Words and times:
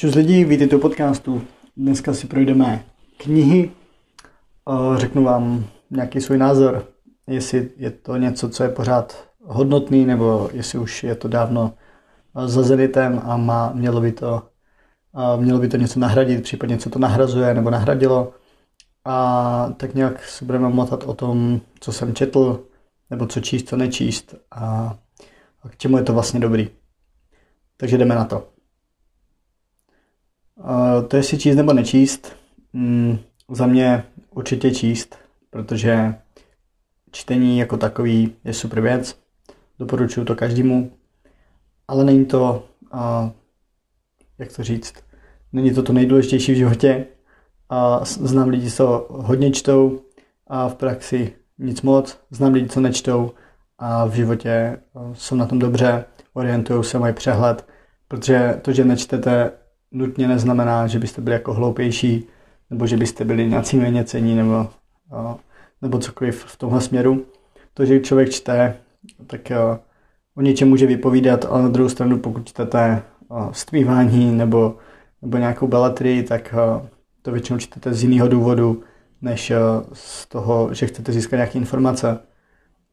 Čus 0.00 0.14
lidi, 0.14 0.44
vítejte 0.44 0.76
do 0.76 0.80
podcastu. 0.80 1.42
Dneska 1.76 2.14
si 2.14 2.26
projdeme 2.26 2.84
knihy. 3.16 3.70
Řeknu 4.96 5.24
vám 5.24 5.64
nějaký 5.90 6.20
svůj 6.20 6.38
názor, 6.38 6.86
jestli 7.26 7.70
je 7.76 7.90
to 7.90 8.16
něco, 8.16 8.48
co 8.48 8.62
je 8.62 8.68
pořád 8.68 9.28
hodnotný, 9.42 10.06
nebo 10.06 10.50
jestli 10.52 10.78
už 10.78 11.04
je 11.04 11.14
to 11.14 11.28
dávno 11.28 11.74
za 12.46 12.62
zenitem 12.62 13.22
a 13.24 13.36
má, 13.36 13.72
mělo, 13.72 14.00
by 14.00 14.12
to, 14.12 14.48
mělo 15.36 15.58
by 15.58 15.68
to 15.68 15.76
něco 15.76 16.00
nahradit, 16.00 16.42
případně 16.42 16.78
co 16.78 16.90
to 16.90 16.98
nahrazuje 16.98 17.54
nebo 17.54 17.70
nahradilo. 17.70 18.32
A 19.04 19.68
tak 19.76 19.94
nějak 19.94 20.24
se 20.24 20.44
budeme 20.44 20.68
motat 20.68 21.04
o 21.04 21.14
tom, 21.14 21.60
co 21.80 21.92
jsem 21.92 22.14
četl, 22.14 22.64
nebo 23.10 23.26
co 23.26 23.40
číst, 23.40 23.68
co 23.68 23.76
nečíst 23.76 24.34
a 24.50 24.94
k 25.70 25.76
čemu 25.76 25.96
je 25.96 26.02
to 26.02 26.12
vlastně 26.12 26.40
dobrý. 26.40 26.68
Takže 27.76 27.98
jdeme 27.98 28.14
na 28.14 28.24
to. 28.24 28.57
To 31.08 31.16
jestli 31.16 31.38
číst 31.38 31.56
nebo 31.56 31.72
nečíst, 31.72 32.36
mm, 32.72 33.18
za 33.50 33.66
mě 33.66 34.04
určitě 34.30 34.70
číst, 34.70 35.16
protože 35.50 36.14
čtení 37.10 37.58
jako 37.58 37.76
takový 37.76 38.32
je 38.44 38.54
super 38.54 38.80
věc, 38.80 39.18
doporučuji 39.78 40.24
to 40.24 40.34
každému, 40.36 40.92
ale 41.88 42.04
není 42.04 42.24
to, 42.24 42.68
uh, 42.94 43.30
jak 44.38 44.52
to 44.56 44.62
říct, 44.62 44.94
není 45.52 45.74
to 45.74 45.82
to 45.82 45.92
nejdůležitější 45.92 46.52
v 46.52 46.56
životě. 46.56 47.06
Uh, 47.72 48.04
znám 48.04 48.48
lidi, 48.48 48.70
co 48.70 49.06
hodně 49.10 49.50
čtou 49.50 50.00
a 50.46 50.68
v 50.68 50.74
praxi 50.74 51.32
nic 51.58 51.82
moc, 51.82 52.18
znám 52.30 52.52
lidi, 52.52 52.68
co 52.68 52.80
nečtou 52.80 53.30
a 53.78 54.04
v 54.04 54.12
životě 54.12 54.78
jsou 55.12 55.36
na 55.36 55.46
tom 55.46 55.58
dobře, 55.58 56.04
orientují 56.32 56.84
se, 56.84 56.98
mají 56.98 57.14
přehled, 57.14 57.66
protože 58.08 58.58
to, 58.62 58.72
že 58.72 58.84
nečtete, 58.84 59.52
nutně 59.92 60.28
neznamená, 60.28 60.86
že 60.86 60.98
byste 60.98 61.20
byli 61.20 61.34
jako 61.34 61.54
hloupější, 61.54 62.26
nebo 62.70 62.86
že 62.86 62.96
byste 62.96 63.24
byli 63.24 63.48
nějací 63.48 63.76
méně 63.76 64.04
cení, 64.04 64.34
nebo, 64.34 64.68
nebo 65.82 65.98
cokoliv 65.98 66.44
v 66.44 66.56
tomhle 66.56 66.80
směru. 66.80 67.24
To, 67.74 67.84
že 67.84 68.00
člověk 68.00 68.30
čte, 68.30 68.76
tak 69.26 69.52
o 70.36 70.42
něčem 70.42 70.68
může 70.68 70.86
vypovídat, 70.86 71.44
ale 71.44 71.62
na 71.62 71.68
druhou 71.68 71.88
stranu, 71.88 72.18
pokud 72.18 72.48
čtete 72.48 73.02
stvívání 73.52 74.32
nebo, 74.32 74.76
nebo 75.22 75.38
nějakou 75.38 75.66
beletrii, 75.66 76.22
tak 76.22 76.54
to 77.22 77.32
většinou 77.32 77.58
čtete 77.58 77.94
z 77.94 78.02
jiného 78.02 78.28
důvodu, 78.28 78.82
než 79.22 79.52
z 79.92 80.26
toho, 80.26 80.74
že 80.74 80.86
chcete 80.86 81.12
získat 81.12 81.36
nějaké 81.36 81.58
informace. 81.58 82.18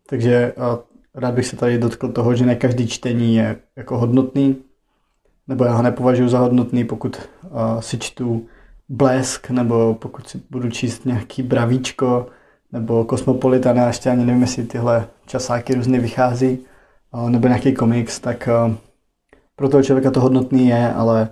Takže 0.10 0.54
rád 1.16 1.34
bych 1.34 1.46
se 1.46 1.56
tady 1.56 1.78
dotkl 1.78 2.12
toho, 2.12 2.36
že 2.36 2.46
ne 2.46 2.56
každý 2.56 2.88
čtení 2.88 3.36
je 3.36 3.56
jako 3.76 3.98
hodnotný, 3.98 4.58
nebo 5.48 5.66
já 5.66 5.74
ho 5.74 5.84
nepovažuji 5.84 6.30
za 6.30 6.40
hodnotný, 6.40 6.84
pokud 6.84 7.18
uh, 7.44 7.80
si 7.80 7.98
čtu 7.98 8.46
Blesk, 8.90 9.50
nebo 9.50 9.94
pokud 9.94 10.28
si 10.28 10.42
budu 10.50 10.70
číst 10.70 11.06
nějaký 11.06 11.44
Bravíčko, 11.44 12.28
nebo 12.72 13.04
Kosmopolitana, 13.06 13.82
já 13.82 13.88
ještě 13.88 14.10
ani 14.10 14.26
nevím, 14.26 14.42
jestli 14.42 14.64
tyhle 14.64 15.08
časáky 15.26 15.76
různě 15.76 16.00
vychází, 16.00 16.60
uh, 17.14 17.30
nebo 17.30 17.48
nějaký 17.48 17.74
komiks, 17.74 18.20
tak 18.20 18.50
uh, 18.68 18.76
pro 19.56 19.70
toho 19.70 19.84
člověka 19.84 20.12
to 20.12 20.22
hodnotný 20.22 20.68
je, 20.68 20.94
ale 20.94 21.30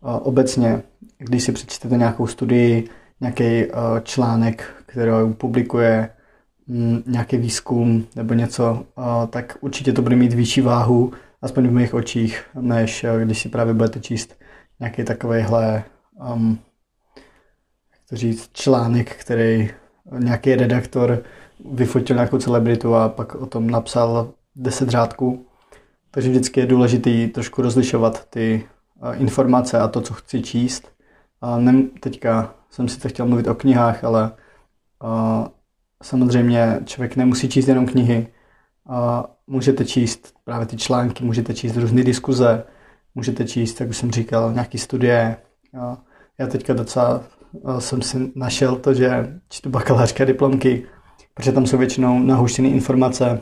uh, 0.00 0.10
obecně, 0.22 0.82
když 1.18 1.44
si 1.44 1.52
přečtete 1.52 1.96
nějakou 1.96 2.26
studii, 2.26 2.88
nějaký 3.20 3.66
uh, 3.66 3.72
článek, 4.02 4.64
který 4.86 5.10
publikuje 5.36 6.10
nějaký 7.06 7.36
výzkum 7.36 8.06
nebo 8.16 8.34
něco, 8.34 8.84
tak 9.30 9.58
určitě 9.60 9.92
to 9.92 10.02
bude 10.02 10.16
mít 10.16 10.32
vyšší 10.32 10.60
váhu, 10.60 11.12
aspoň 11.44 11.68
v 11.68 11.72
mých 11.72 11.94
očích, 11.94 12.44
než 12.60 13.04
eh, 13.04 13.24
když 13.24 13.38
si 13.38 13.48
právě 13.48 13.74
budete 13.74 14.00
číst 14.00 14.34
nějaký 14.80 15.04
takovýhle, 15.04 15.84
um, 16.32 16.58
jak 17.92 18.00
to 18.08 18.16
říct, 18.16 18.50
článek, 18.52 19.16
který 19.16 19.70
nějaký 20.18 20.54
redaktor 20.54 21.22
vyfotil 21.72 22.16
nějakou 22.16 22.38
celebritu 22.38 22.94
a 22.94 23.08
pak 23.08 23.34
o 23.34 23.46
tom 23.46 23.70
napsal 23.70 24.32
deset 24.56 24.88
řádků. 24.88 25.46
Takže 26.10 26.30
vždycky 26.30 26.60
je 26.60 26.66
důležité 26.66 27.28
trošku 27.28 27.62
rozlišovat 27.62 28.28
ty 28.30 28.68
uh, 29.02 29.20
informace 29.20 29.78
a 29.78 29.88
to, 29.88 30.00
co 30.00 30.14
chci 30.14 30.42
číst. 30.42 30.92
A 31.40 31.58
ne, 31.58 31.82
teďka 32.00 32.54
jsem 32.70 32.88
si 32.88 33.00
to 33.00 33.08
chtěl 33.08 33.26
mluvit 33.26 33.48
o 33.48 33.54
knihách, 33.54 34.04
ale 34.04 34.32
uh, 35.02 35.46
samozřejmě 36.02 36.80
člověk 36.84 37.16
nemusí 37.16 37.48
číst 37.48 37.68
jenom 37.68 37.86
knihy. 37.86 38.26
Uh, 38.88 39.33
můžete 39.46 39.84
číst 39.84 40.34
právě 40.44 40.66
ty 40.66 40.76
články, 40.76 41.24
můžete 41.24 41.54
číst 41.54 41.76
různé 41.76 42.04
diskuze, 42.04 42.64
můžete 43.14 43.44
číst, 43.44 43.80
jak 43.80 43.90
už 43.90 43.96
jsem 43.96 44.10
říkal, 44.10 44.52
nějaké 44.52 44.78
studie. 44.78 45.36
Já 46.38 46.46
teďka 46.46 46.74
docela 46.74 47.22
jsem 47.78 48.02
si 48.02 48.32
našel 48.34 48.76
to, 48.76 48.94
že 48.94 49.40
čtu 49.48 49.70
bakalářské 49.70 50.26
diplomky, 50.26 50.86
protože 51.34 51.52
tam 51.52 51.66
jsou 51.66 51.78
většinou 51.78 52.18
nahuštěné 52.18 52.68
informace. 52.68 53.40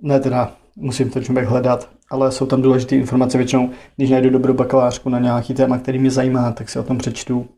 Ne 0.00 0.20
teda, 0.20 0.52
musím 0.76 1.10
to 1.10 1.22
člověk 1.22 1.48
hledat, 1.48 1.88
ale 2.10 2.32
jsou 2.32 2.46
tam 2.46 2.62
důležité 2.62 2.96
informace 2.96 3.38
většinou. 3.38 3.70
Když 3.96 4.10
najdu 4.10 4.30
dobrou 4.30 4.54
bakalářku 4.54 5.08
na 5.08 5.18
nějaký 5.18 5.54
téma, 5.54 5.78
který 5.78 5.98
mě 5.98 6.10
zajímá, 6.10 6.52
tak 6.52 6.68
si 6.68 6.78
o 6.78 6.82
tom 6.82 6.98
přečtu. 6.98 7.48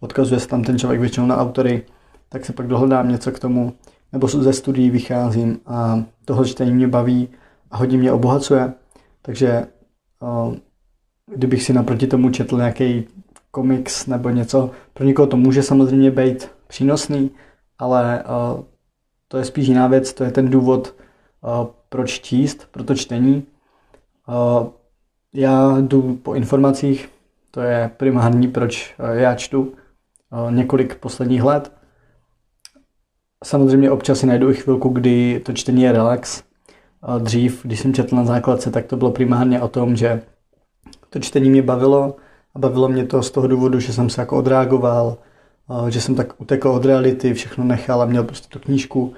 Odkazuje 0.00 0.40
se 0.40 0.48
tam 0.48 0.64
ten 0.64 0.78
člověk 0.78 1.00
většinou 1.00 1.26
na 1.26 1.36
autory, 1.36 1.86
tak 2.28 2.44
se 2.44 2.52
pak 2.52 2.66
dohledám 2.66 3.08
něco 3.08 3.32
k 3.32 3.38
tomu 3.38 3.72
nebo 4.12 4.28
ze 4.28 4.52
studií 4.52 4.90
vycházím 4.90 5.60
a 5.66 6.04
tohle 6.24 6.48
čtení 6.48 6.72
mě 6.72 6.88
baví 6.88 7.28
a 7.70 7.76
hodně 7.76 7.98
mě 7.98 8.12
obohacuje. 8.12 8.72
Takže 9.22 9.66
kdybych 11.26 11.62
si 11.62 11.72
naproti 11.72 12.06
tomu 12.06 12.30
četl 12.30 12.56
nějaký 12.56 13.04
komiks 13.50 14.06
nebo 14.06 14.30
něco, 14.30 14.70
pro 14.94 15.04
někoho 15.04 15.26
to 15.26 15.36
může 15.36 15.62
samozřejmě 15.62 16.10
být 16.10 16.50
přínosný, 16.66 17.30
ale 17.78 18.24
to 19.28 19.38
je 19.38 19.44
spíš 19.44 19.68
jiná 19.68 19.86
věc, 19.86 20.12
to 20.12 20.24
je 20.24 20.30
ten 20.30 20.50
důvod, 20.50 20.94
proč 21.88 22.20
číst, 22.20 22.68
pro 22.70 22.84
to 22.84 22.94
čtení. 22.94 23.42
Já 25.34 25.78
jdu 25.80 26.16
po 26.22 26.34
informacích, 26.34 27.08
to 27.50 27.60
je 27.60 27.90
primární, 27.96 28.48
proč 28.48 28.94
já 29.12 29.34
čtu 29.34 29.72
několik 30.50 30.94
posledních 30.94 31.42
let. 31.42 31.72
Samozřejmě 33.44 33.90
občas 33.90 34.18
si 34.18 34.26
najdu 34.26 34.50
i 34.50 34.54
chvilku, 34.54 34.88
kdy 34.88 35.40
to 35.44 35.52
čtení 35.52 35.82
je 35.82 35.92
relax. 35.92 36.42
Dřív, 37.18 37.60
když 37.64 37.80
jsem 37.80 37.94
četl 37.94 38.16
na 38.16 38.24
základce, 38.24 38.70
tak 38.70 38.86
to 38.86 38.96
bylo 38.96 39.10
primárně 39.10 39.62
o 39.62 39.68
tom, 39.68 39.96
že 39.96 40.22
to 41.10 41.20
čtení 41.20 41.50
mě 41.50 41.62
bavilo 41.62 42.16
a 42.54 42.58
bavilo 42.58 42.88
mě 42.88 43.06
to 43.06 43.22
z 43.22 43.30
toho 43.30 43.46
důvodu, 43.46 43.80
že 43.80 43.92
jsem 43.92 44.10
se 44.10 44.20
jako 44.20 44.36
odreagoval, 44.36 45.18
že 45.88 46.00
jsem 46.00 46.14
tak 46.14 46.40
utekl 46.40 46.68
od 46.68 46.84
reality, 46.84 47.34
všechno 47.34 47.64
nechal 47.64 48.02
a 48.02 48.06
měl 48.06 48.24
prostě 48.24 48.48
tu 48.48 48.58
knížku, 48.58 49.14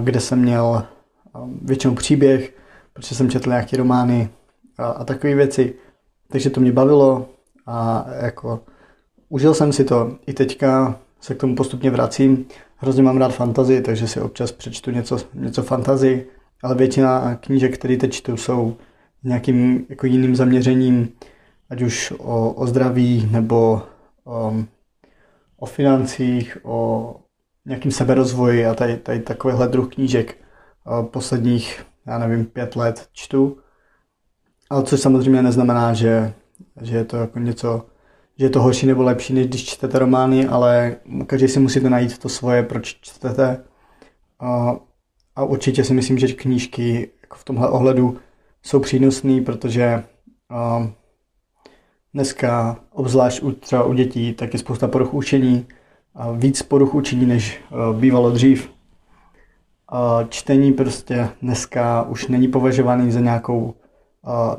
kde 0.00 0.20
jsem 0.20 0.38
měl 0.38 0.82
většinou 1.62 1.94
příběh, 1.94 2.54
protože 2.92 3.14
jsem 3.14 3.30
četl 3.30 3.48
nějaké 3.48 3.76
romány 3.76 4.28
a, 4.78 4.86
a 4.86 5.04
takové 5.04 5.34
věci. 5.34 5.74
Takže 6.28 6.50
to 6.50 6.60
mě 6.60 6.72
bavilo 6.72 7.26
a 7.66 8.06
jako 8.22 8.60
užil 9.28 9.54
jsem 9.54 9.72
si 9.72 9.84
to. 9.84 10.16
I 10.26 10.32
teďka 10.32 10.98
se 11.26 11.34
k 11.34 11.40
tomu 11.40 11.54
postupně 11.54 11.90
vracím. 11.90 12.46
Hrozně 12.76 13.02
mám 13.02 13.16
rád 13.16 13.34
fantazii, 13.34 13.80
takže 13.80 14.08
si 14.08 14.20
občas 14.20 14.52
přečtu 14.52 14.90
něco, 14.90 15.18
něco 15.34 15.62
fantazii, 15.62 16.30
ale 16.62 16.74
většina 16.74 17.34
knížek, 17.34 17.74
které 17.74 17.96
teď 17.96 18.12
čtu, 18.12 18.36
jsou 18.36 18.76
nějakým 19.24 19.86
jako 19.88 20.06
jiným 20.06 20.36
zaměřením, 20.36 21.08
ať 21.70 21.82
už 21.82 22.12
o, 22.18 22.52
o 22.52 22.66
zdraví 22.66 23.28
nebo 23.30 23.82
o, 24.24 24.48
um, 24.48 24.68
o 25.56 25.66
financích, 25.66 26.58
o 26.62 27.14
nějakým 27.66 27.90
seberozvoji 27.90 28.66
a 28.66 28.74
tady, 28.74 28.96
tady 28.96 29.20
takovýhle 29.20 29.68
druh 29.68 29.94
knížek 29.94 30.36
posledních, 31.10 31.84
já 32.06 32.18
nevím, 32.18 32.44
pět 32.44 32.76
let 32.76 33.08
čtu. 33.12 33.58
Ale 34.70 34.82
což 34.82 35.00
samozřejmě 35.00 35.42
neznamená, 35.42 35.94
že, 35.94 36.32
že 36.82 36.96
je 36.96 37.04
to 37.04 37.16
jako 37.16 37.38
něco 37.38 37.86
že 38.38 38.46
je 38.46 38.50
to 38.50 38.62
horší 38.62 38.86
nebo 38.86 39.02
lepší, 39.02 39.32
než 39.32 39.46
když 39.46 39.64
čtete 39.64 39.98
romány, 39.98 40.46
ale 40.46 40.96
každý 41.26 41.48
si 41.48 41.60
musíte 41.60 41.90
najít 41.90 42.18
to 42.18 42.28
svoje, 42.28 42.62
proč 42.62 42.96
čtete. 43.00 43.64
A, 44.40 44.76
a 45.36 45.44
určitě 45.44 45.84
si 45.84 45.94
myslím, 45.94 46.18
že 46.18 46.26
knížky 46.26 47.10
jako 47.22 47.36
v 47.36 47.44
tomhle 47.44 47.68
ohledu 47.68 48.18
jsou 48.62 48.80
přínosné, 48.80 49.40
protože 49.40 50.04
a, 50.50 50.90
dneska, 52.14 52.76
obzvlášť 52.92 53.42
u, 53.42 53.52
třeba 53.52 53.84
u 53.84 53.92
dětí, 53.92 54.34
tak 54.34 54.52
je 54.52 54.58
spousta 54.58 54.88
poruch 54.88 55.14
učení, 55.14 55.66
a 56.14 56.32
víc 56.32 56.62
poruch 56.62 56.94
učení, 56.94 57.26
než 57.26 57.60
a, 57.70 57.92
bývalo 57.92 58.30
dřív. 58.30 58.70
A, 59.88 60.24
čtení 60.28 60.72
prostě 60.72 61.28
dneska 61.42 62.02
už 62.02 62.28
není 62.28 62.48
považovaný 62.48 63.12
za 63.12 63.20
nějakou 63.20 63.74
a, 64.24 64.56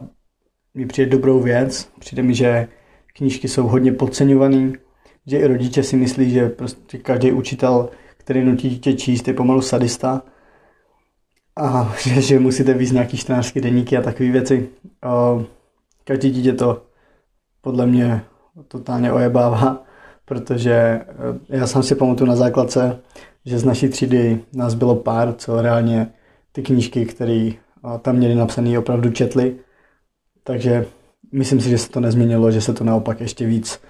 mi 0.73 0.85
přijde 0.85 1.11
dobrou 1.11 1.39
věc. 1.39 1.89
Přijde 1.99 2.23
mi, 2.23 2.35
že 2.35 2.67
knížky 3.17 3.47
jsou 3.47 3.67
hodně 3.67 3.91
podceňovaný, 3.91 4.73
že 5.27 5.39
i 5.39 5.47
rodiče 5.47 5.83
si 5.83 5.95
myslí, 5.95 6.31
že 6.31 6.49
prostě 6.49 6.97
každý 6.97 7.31
učitel, 7.31 7.89
který 8.17 8.43
nutí 8.43 8.69
dítě 8.69 8.93
číst, 8.93 9.27
je 9.27 9.33
pomalu 9.33 9.61
sadista 9.61 10.21
a 11.55 11.95
že, 12.03 12.21
že 12.21 12.39
musíte 12.39 12.73
víc 12.73 12.91
nějaký 12.91 13.17
čtenářský 13.17 13.61
deníky 13.61 13.97
a 13.97 14.01
takové 14.01 14.29
věci. 14.29 14.69
Každý 16.03 16.31
dítě 16.31 16.53
to 16.53 16.83
podle 17.61 17.85
mě 17.85 18.21
totálně 18.67 19.11
ojebává, 19.11 19.83
protože 20.25 20.71
eh, 20.71 21.05
já 21.49 21.67
sám 21.67 21.83
si 21.83 21.95
pamatuju 21.95 22.29
na 22.29 22.35
základce, 22.35 22.99
že 23.45 23.59
z 23.59 23.63
naší 23.63 23.89
třídy 23.89 24.39
nás 24.53 24.73
bylo 24.73 24.95
pár, 24.95 25.33
co 25.33 25.61
reálně 25.61 26.11
ty 26.51 26.61
knížky, 26.61 27.05
které 27.05 27.49
tam 28.01 28.15
měli 28.15 28.35
napsané, 28.35 28.79
opravdu 28.79 29.11
četli. 29.11 29.55
Takže 30.43 30.85
myslím 31.31 31.61
si, 31.61 31.69
že 31.69 31.77
se 31.77 31.89
to 31.89 31.99
nezměnilo, 31.99 32.51
že 32.51 32.61
se 32.61 32.73
to 32.73 32.83
naopak 32.83 33.21
ještě 33.21 33.45
víc 33.45 33.81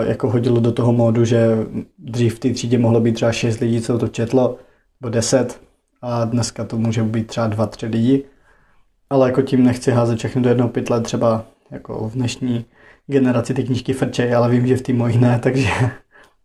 jako 0.00 0.30
hodilo 0.30 0.60
do 0.60 0.72
toho 0.72 0.92
módu, 0.92 1.24
že 1.24 1.56
dřív 1.98 2.36
v 2.36 2.38
té 2.38 2.50
třídě 2.50 2.78
mohlo 2.78 3.00
být 3.00 3.12
třeba 3.12 3.32
6 3.32 3.60
lidí, 3.60 3.80
co 3.80 3.98
to 3.98 4.08
četlo, 4.08 4.58
nebo 5.00 5.10
10 5.10 5.60
a 6.02 6.24
dneska 6.24 6.64
to 6.64 6.78
může 6.78 7.02
být 7.02 7.26
třeba 7.26 7.48
2-3 7.48 7.90
lidi. 7.90 8.24
Ale 9.10 9.28
jako 9.28 9.42
tím 9.42 9.64
nechci 9.64 9.90
házet 9.90 10.18
všechny 10.18 10.42
do 10.42 10.48
jednoho 10.48 10.70
pytle, 10.70 11.00
třeba 11.00 11.44
jako 11.70 12.08
v 12.08 12.12
dnešní 12.12 12.64
generaci 13.06 13.54
ty 13.54 13.64
knížky 13.64 13.92
frčej, 13.92 14.34
ale 14.34 14.50
vím, 14.50 14.66
že 14.66 14.76
v 14.76 14.82
té 14.82 14.92
mojí 14.92 15.18
ne, 15.18 15.38
takže 15.42 15.70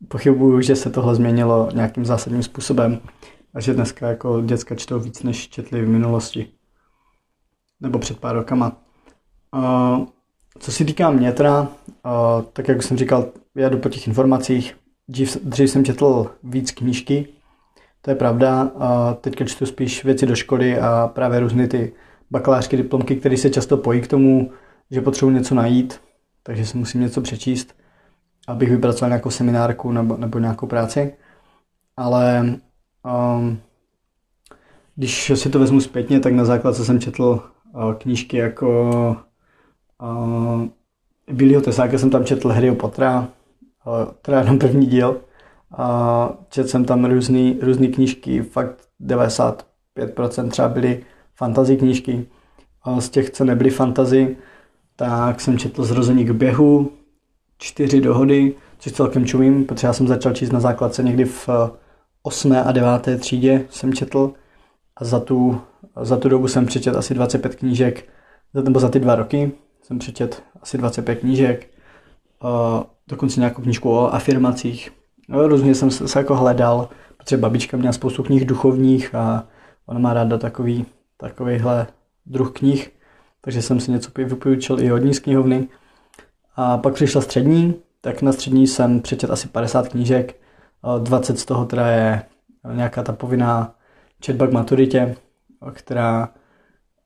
pochybuju, 0.08 0.62
že 0.62 0.76
se 0.76 0.90
tohle 0.90 1.16
změnilo 1.16 1.70
nějakým 1.74 2.06
zásadním 2.06 2.44
způsobem 2.44 3.00
a 3.54 3.60
že 3.60 3.74
dneska 3.74 4.08
jako 4.08 4.42
děcka 4.42 4.76
čtou 4.76 5.00
víc, 5.00 5.24
než 5.24 5.50
četli 5.50 5.86
v 5.86 5.90
minulosti. 5.90 6.48
Nebo 7.82 8.00
před 8.00 8.20
pár 8.20 8.36
rokama. 8.36 8.82
Uh, 9.56 10.06
co 10.60 10.72
se 10.72 10.86
týká 10.86 11.12
mě 11.12 11.31
teda, 11.31 11.62
uh, 11.62 11.68
tak 12.54 12.68
jak 12.68 12.84
jsem 12.84 12.98
říkal, 12.98 13.25
já 13.56 13.69
jdu 13.69 13.78
po 13.78 13.90
těch 13.90 14.07
informacích. 14.07 14.75
Dřív, 15.07 15.38
dřív 15.44 15.69
jsem 15.69 15.86
četl 15.86 16.31
víc 16.44 16.72
knížky, 16.72 17.28
to 18.01 18.12
je 18.12 18.16
pravda. 18.16 18.63
Uh, 18.63 18.81
teďka 19.22 19.46
čtu 19.46 19.66
spíš 19.66 20.04
věci 20.04 20.25
do 20.25 20.36
školy 20.36 20.80
a 20.80 21.12
právě 21.13 21.40
různé 21.40 21.68
ty 21.68 21.94
bakalářské 22.31 22.78
diplomky, 22.78 23.16
které 23.16 23.38
se 23.38 23.50
často 23.50 23.78
pojí 23.78 24.01
k 24.01 24.07
tomu, 24.07 24.51
že 24.92 25.01
potřebuji 25.01 25.31
něco 25.31 25.56
najít, 25.56 26.01
takže 26.44 26.66
si 26.66 26.78
musím 26.78 27.02
něco 27.02 27.22
přečíst, 27.22 27.75
abych 28.48 28.69
vypracoval 28.69 29.10
nějakou 29.10 29.30
seminárku 29.30 29.92
nebo, 29.92 30.18
nebo 30.18 30.40
nějakou 30.40 30.68
práci. 30.68 31.13
Ale 31.98 32.56
um, 33.38 33.60
když 34.95 35.31
si 35.36 35.50
to 35.50 35.60
vezmu 35.60 35.81
zpětně, 35.81 36.19
tak 36.19 36.34
na 36.34 36.45
základce 36.45 36.86
jsem 36.86 37.00
četl 37.00 37.24
uh, 37.74 37.94
knížky 37.94 38.38
jako 38.38 39.18
uh, 40.01 40.68
Billyho 41.31 41.62
Tesáka 41.62 41.98
jsem 41.98 42.10
tam 42.10 42.25
četl 42.25 42.50
Harryho 42.50 42.75
Pottera, 42.75 43.19
uh, 43.86 44.12
teda 44.22 44.40
jenom 44.40 44.60
první 44.60 44.86
díl. 44.86 45.10
Uh, 45.80 46.36
četl 46.50 46.69
jsem 46.69 46.86
tam 46.86 47.06
různý, 47.06 47.60
různý 47.62 47.88
knížky, 47.88 48.42
fakt 48.42 48.75
95% 49.01 50.50
třeba 50.50 50.69
byly 50.69 51.04
fantasy 51.36 51.78
knížky. 51.78 52.25
Uh, 52.88 53.00
z 53.00 53.10
těch, 53.10 53.30
co 53.30 53.44
nebyly 53.46 53.69
fantasy, 53.69 54.38
tak 54.96 55.42
jsem 55.42 55.57
četl 55.57 55.84
Zrození 55.84 56.25
k 56.25 56.31
běhu, 56.31 56.92
čtyři 57.57 58.02
dohody, 58.02 58.56
což 58.80 58.92
celkem 58.92 59.25
čumím, 59.25 59.66
protože 59.66 59.88
já 59.88 59.94
jsem 59.94 60.07
začal 60.07 60.34
číst 60.34 60.52
na 60.52 60.60
základce 60.60 61.04
někdy 61.04 61.25
v 61.25 61.50
8. 62.24 62.52
a 62.52 62.72
9. 62.72 63.19
třídě 63.19 63.66
jsem 63.69 63.94
četl 63.94 64.34
a 64.98 65.06
za 65.06 65.19
tu, 65.19 65.62
za 66.02 66.18
tu 66.18 66.30
dobu 66.30 66.48
jsem 66.48 66.66
přečet 66.66 66.95
asi 66.95 67.13
25 67.13 67.56
knížek, 67.56 68.10
nebo 68.54 68.80
za 68.80 68.90
ty 68.90 69.00
dva 69.00 69.16
roky 69.16 69.52
jsem 69.90 70.00
přečet 70.00 70.44
asi 70.62 70.78
25 70.78 71.16
knížek, 71.16 71.68
dokonce 73.08 73.40
nějakou 73.40 73.62
knížku 73.62 73.92
o 73.92 74.14
afirmacích. 74.14 74.92
No, 75.30 75.48
různě 75.48 75.76
jsem 75.76 75.92
se, 75.92 76.08
se 76.08 76.20
jako 76.20 76.36
hledal, 76.36 76.90
protože 77.18 77.38
babička 77.38 77.78
měla 77.78 77.94
spoustu 77.94 78.24
knih 78.24 78.46
duchovních 78.46 79.16
a 79.16 79.48
ona 79.86 80.00
má 80.00 80.14
ráda 80.14 80.38
takový, 80.38 80.86
takovýhle 81.18 81.88
druh 82.26 82.52
knih, 82.52 82.92
takže 83.42 83.62
jsem 83.62 83.80
si 83.80 83.92
něco 83.92 84.12
vypůjčil 84.16 84.80
i 84.80 84.92
od 84.92 84.98
ní 84.98 85.14
z 85.14 85.20
knihovny. 85.20 85.68
A 86.56 86.78
pak 86.78 86.94
přišla 86.94 87.22
střední, 87.22 87.76
tak 88.02 88.22
na 88.22 88.32
střední 88.32 88.68
jsem 88.68 89.00
přečet 89.00 89.32
asi 89.32 89.48
50 89.48 89.88
knížek, 89.88 90.42
20 91.00 91.40
z 91.40 91.46
toho 91.46 91.66
teda 91.66 91.88
je 91.88 92.24
nějaká 92.74 93.04
ta 93.04 93.14
povinná 93.14 93.76
četba 94.20 94.48
k 94.48 94.52
maturitě, 94.52 95.16
která 95.74 96.30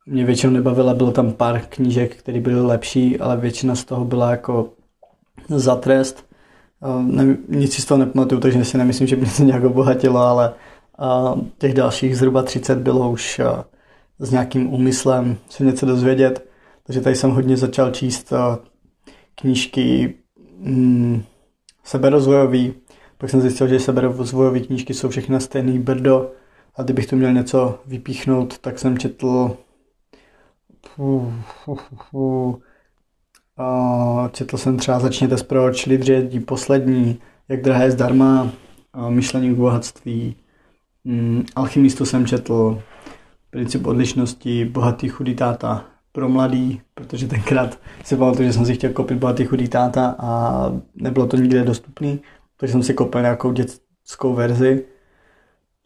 mě 0.05 0.25
většinou 0.25 0.53
nebavila, 0.53 0.93
bylo 0.93 1.11
tam 1.11 1.31
pár 1.31 1.61
knížek, 1.69 2.15
které 2.15 2.39
byly 2.39 2.61
lepší, 2.61 3.19
ale 3.19 3.37
většina 3.37 3.75
z 3.75 3.83
toho 3.83 4.05
byla 4.05 4.31
jako 4.31 4.69
za 5.49 5.75
trest. 5.75 6.25
Ne, 7.01 7.37
nic 7.49 7.73
si 7.73 7.81
z 7.81 7.85
toho 7.85 7.97
nepamatuju, 7.97 8.41
takže 8.41 8.65
si 8.65 8.77
nemyslím, 8.77 9.07
že 9.07 9.15
by 9.15 9.25
to 9.37 9.43
nějak 9.43 9.63
obohatilo, 9.63 10.19
ale 10.19 10.53
těch 11.57 11.73
dalších 11.73 12.17
zhruba 12.17 12.43
30 12.43 12.77
bylo 12.77 13.11
už 13.11 13.41
s 14.19 14.31
nějakým 14.31 14.73
úmyslem 14.73 15.37
se 15.49 15.63
něco 15.63 15.85
dozvědět. 15.85 16.47
Takže 16.83 17.01
tady 17.01 17.15
jsem 17.15 17.31
hodně 17.31 17.57
začal 17.57 17.91
číst 17.91 18.33
knížky 19.35 20.13
mm, 20.59 21.23
seberozvojový, 21.83 22.73
pak 23.17 23.29
jsem 23.29 23.41
zjistil, 23.41 23.67
že 23.67 23.79
seberozvojové 23.79 24.59
knížky 24.59 24.93
jsou 24.93 25.09
všechny 25.09 25.41
stejný 25.41 25.79
brdo 25.79 26.31
a 26.75 26.83
kdybych 26.83 27.07
to 27.07 27.15
měl 27.15 27.33
něco 27.33 27.79
vypíchnout, 27.85 28.57
tak 28.57 28.79
jsem 28.79 28.97
četl 28.97 29.57
a 33.57 34.29
četl 34.31 34.57
jsem 34.57 34.77
třeba 34.77 34.99
Začněte 34.99 35.37
s 35.37 35.43
proč, 35.43 35.85
Lidři, 35.85 36.39
poslední, 36.39 37.19
Jak 37.49 37.61
drahé 37.61 37.91
zdarma, 37.91 38.51
Myšlení 39.09 39.53
k 39.53 39.57
bohatství, 39.57 40.35
mm, 41.03 41.45
Alchymistu 41.55 42.05
jsem 42.05 42.25
četl, 42.25 42.81
Princip 43.49 43.85
odlišnosti, 43.85 44.65
Bohatý 44.65 45.09
chudý 45.09 45.35
táta, 45.35 45.85
pro 46.11 46.29
mladý, 46.29 46.81
protože 46.93 47.27
tenkrát 47.27 47.79
si 48.03 48.15
pamatuju, 48.15 48.47
že 48.47 48.53
jsem 48.53 48.65
si 48.65 48.73
chtěl 48.73 48.93
koupit 48.93 49.17
Bohatý 49.17 49.45
chudý 49.45 49.67
táta 49.67 50.15
a 50.19 50.71
nebylo 50.95 51.27
to 51.27 51.37
nikde 51.37 51.63
dostupný, 51.63 52.21
takže 52.57 52.71
jsem 52.71 52.83
si 52.83 52.93
koupil 52.93 53.21
nějakou 53.21 53.51
dětskou 53.51 54.33
verzi. 54.33 54.85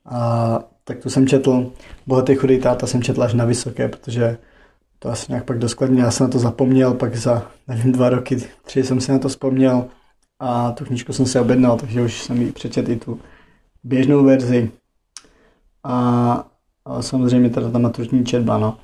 A 0.06 0.60
tak 0.84 1.00
tu 1.00 1.10
jsem 1.10 1.28
četl. 1.28 1.72
Bohatý 2.08 2.36
chudý 2.36 2.60
táta 2.60 2.88
jsem 2.88 3.04
četl 3.04 3.24
až 3.24 3.34
na 3.34 3.46
vysoké, 3.46 3.88
protože 3.88 4.38
to 5.00 5.10
asi 5.10 5.26
nějak 5.30 5.46
pak 5.46 5.60
doskladně, 5.60 6.02
já 6.02 6.12
jsem 6.12 6.26
na 6.28 6.32
to 6.32 6.40
zapomněl, 6.40 6.94
pak 6.94 7.16
za, 7.16 7.52
nevím, 7.68 7.92
dva 7.92 8.10
roky, 8.10 8.38
tři 8.66 8.84
jsem 8.84 9.02
si 9.02 9.12
na 9.12 9.20
to 9.20 9.30
vzpomněl 9.30 9.86
a 10.40 10.72
tu 10.72 10.86
knížku 10.86 11.14
jsem 11.14 11.26
si 11.26 11.40
objednal, 11.40 11.78
takže 11.78 12.02
už 12.02 12.24
jsem 12.24 12.42
ji 12.42 12.52
přečet 12.52 12.90
i 12.90 12.96
tu 12.96 13.20
běžnou 13.84 14.26
verzi. 14.26 14.72
A, 15.84 16.46
a 16.86 17.02
samozřejmě 17.02 17.50
teda 17.50 17.72
ta 17.72 17.80
maturitní 17.80 18.26
četba, 18.26 18.58
no. 18.58 18.78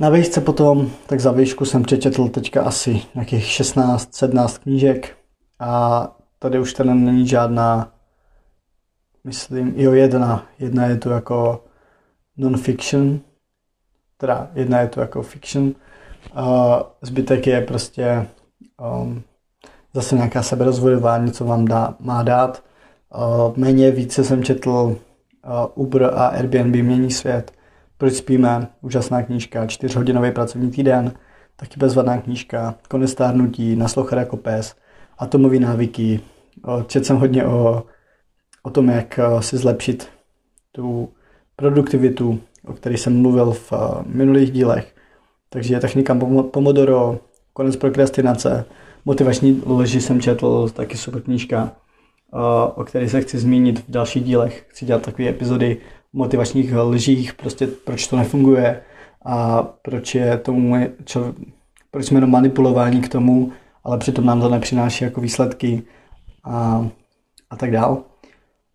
Na 0.00 0.10
výšce 0.10 0.40
potom, 0.40 0.90
tak 1.06 1.20
za 1.20 1.32
výšku 1.32 1.64
jsem 1.64 1.82
přečetl 1.82 2.28
teďka 2.28 2.62
asi 2.62 3.02
nějakých 3.14 3.44
16-17 3.44 4.58
knížek 4.62 5.16
a 5.58 6.02
tady 6.38 6.58
už 6.58 6.74
teda 6.74 6.94
není 6.94 7.26
žádná, 7.26 7.92
myslím, 9.24 9.72
jo 9.76 9.92
jedna, 9.92 10.46
jedna 10.58 10.86
je 10.86 10.96
tu 10.96 11.10
jako 11.10 11.64
non-fiction, 12.36 13.20
teda 14.16 14.50
jedna 14.54 14.80
je 14.80 14.88
tu 14.88 15.00
jako 15.00 15.22
fiction, 15.22 15.72
a 16.34 16.78
zbytek 17.02 17.46
je 17.46 17.60
prostě 17.60 18.26
um, 19.00 19.22
zase 19.94 20.16
nějaká 20.16 20.42
seberozvojová, 20.42 21.18
něco 21.18 21.44
vám 21.44 21.64
dá, 21.64 21.94
má 22.00 22.22
dát. 22.22 22.62
Uh, 23.16 23.56
méně 23.56 23.90
více 23.90 24.24
jsem 24.24 24.44
četl 24.44 24.70
uh, 24.70 24.96
Uber 25.74 26.04
a 26.04 26.26
Airbnb 26.26 26.74
mění 26.74 27.10
svět, 27.10 27.52
proč 27.98 28.14
spíme, 28.14 28.68
úžasná 28.80 29.22
knížka, 29.22 29.66
čtyřhodinový 29.66 30.32
pracovní 30.32 30.70
týden, 30.70 31.12
taky 31.56 31.80
bezvadná 31.80 32.18
knížka, 32.18 32.74
konec 32.88 33.10
stárnutí, 33.10 33.76
naslouchat 33.76 34.18
jako 34.18 34.36
pes, 34.36 34.74
atomové 35.18 35.58
návyky. 35.58 36.20
Četl 36.86 37.06
jsem 37.06 37.16
hodně 37.16 37.44
o, 37.46 37.84
o 38.62 38.70
tom, 38.70 38.88
jak 38.88 39.20
si 39.40 39.56
zlepšit 39.56 40.08
tu 40.72 41.08
produktivitu, 41.56 42.40
o 42.66 42.72
které 42.72 42.98
jsem 42.98 43.22
mluvil 43.22 43.52
v 43.52 43.72
minulých 44.06 44.50
dílech. 44.50 44.94
Takže 45.48 45.80
technika 45.80 46.18
Pomodoro, 46.50 47.18
konec 47.52 47.76
prokrastinace, 47.76 48.64
motivační 49.04 49.62
loži 49.66 50.00
jsem 50.00 50.20
četl, 50.20 50.68
taky 50.68 50.96
super 50.96 51.22
knížka, 51.22 51.72
o 52.74 52.84
které 52.84 53.08
se 53.08 53.20
chci 53.20 53.38
zmínit 53.38 53.78
v 53.78 53.90
dalších 53.90 54.24
dílech. 54.24 54.66
Chci 54.68 54.84
dělat 54.86 55.02
takové 55.02 55.28
epizody 55.28 55.76
motivačních 56.12 56.74
lžích, 56.76 57.34
prostě 57.34 57.66
proč 57.66 58.06
to 58.06 58.16
nefunguje 58.16 58.82
a 59.24 59.62
proč 59.62 60.14
je 60.14 60.38
tomu, 60.38 60.76
čo, 61.04 61.34
proč 61.90 62.06
jsme 62.06 62.16
jenom 62.16 62.30
manipulováni 62.30 63.00
k 63.00 63.08
tomu, 63.08 63.52
ale 63.84 63.98
přitom 63.98 64.26
nám 64.26 64.40
to 64.40 64.48
nepřináší 64.48 65.04
jako 65.04 65.20
výsledky 65.20 65.82
a, 66.44 66.88
a 67.50 67.56
tak 67.56 67.70
dál. 67.70 68.02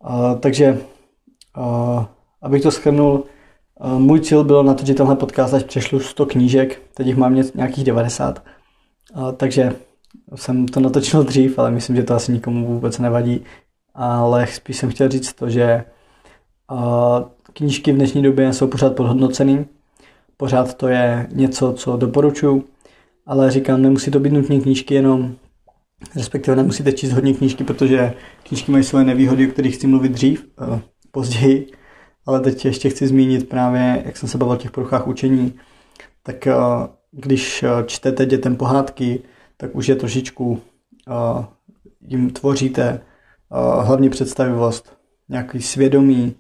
A, 0.02 0.36
takže, 0.36 0.82
a, 1.56 2.10
abych 2.42 2.62
to 2.62 2.72
schrnul, 2.72 3.24
můj 3.98 4.20
cíl 4.20 4.44
bylo 4.44 4.64
natočit 4.64 4.98
tenhle 4.98 5.16
podcast, 5.16 5.54
až 5.54 5.64
přešlu 5.64 6.00
100 6.00 6.26
knížek, 6.26 6.82
teď 6.94 7.08
jich 7.08 7.18
mám 7.18 7.44
nějakých 7.56 7.84
90, 7.84 8.44
a, 9.14 9.32
takže 9.32 9.76
jsem 10.36 10.68
to 10.68 10.80
natočil 10.80 11.24
dřív, 11.24 11.60
ale 11.60 11.72
myslím, 11.72 11.96
že 11.96 12.04
to 12.04 12.14
asi 12.14 12.32
nikomu 12.32 12.68
vůbec 12.68 13.00
nevadí, 13.00 13.44
ale 13.96 14.48
spíš 14.48 14.78
jsem 14.78 14.90
chtěl 14.90 15.10
říct 15.10 15.34
to, 15.34 15.50
že 15.50 15.84
Knížky 17.54 17.92
v 17.92 17.96
dnešní 17.96 18.24
době 18.24 18.54
jsou 18.54 18.68
pořád 18.68 18.96
podhodnocený. 18.96 19.66
Pořád 20.38 20.74
to 20.74 20.88
je 20.88 21.28
něco, 21.32 21.74
co 21.74 21.98
doporučuji. 21.98 22.64
ale 23.26 23.52
říkám, 23.52 23.82
nemusí 23.82 24.12
to 24.12 24.20
být 24.20 24.34
nutně 24.34 24.62
knížky 24.62 24.94
jenom, 24.94 25.36
respektive 26.16 26.58
nemusíte 26.58 26.92
číst 26.92 27.12
hodně 27.12 27.34
knížky, 27.34 27.64
protože 27.64 28.14
knížky 28.44 28.72
mají 28.72 28.84
své 28.84 29.04
nevýhody, 29.04 29.48
o 29.48 29.52
kterých 29.52 29.76
chci 29.76 29.88
mluvit 29.88 30.12
dřív, 30.12 30.46
později, 31.12 31.68
ale 32.26 32.40
teď 32.40 32.66
ještě 32.66 32.90
chci 32.90 33.08
zmínit 33.08 33.50
právě, 33.50 34.04
jak 34.06 34.18
jsem 34.18 34.30
se 34.30 34.38
bavil 34.38 34.54
o 34.54 34.58
těch 34.58 34.72
poruchách 34.72 35.08
učení, 35.08 35.54
tak 36.24 36.48
uh, 36.48 36.88
když 37.12 37.66
čtete 37.86 38.26
dětem 38.26 38.56
pohádky, 38.56 39.20
tak 39.58 39.76
už 39.76 39.88
je 39.88 39.96
trošičku, 39.96 40.52
uh, 40.52 41.46
jim 42.02 42.30
tvoříte 42.30 43.02
hlavně 43.82 44.10
představivost, 44.10 44.98
nějaký 45.30 45.62
svědomí 45.62 46.36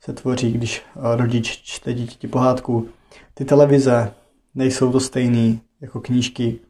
se 0.00 0.12
tvoří, 0.12 0.52
když 0.52 0.82
rodič 0.94 1.62
čte 1.62 1.94
dítěti 1.94 2.28
pohádku. 2.28 2.88
Ty 3.34 3.44
televize 3.44 4.14
nejsou 4.54 4.92
to 4.92 5.00
stejný 5.00 5.60
jako 5.80 6.00
knížky. 6.00 6.60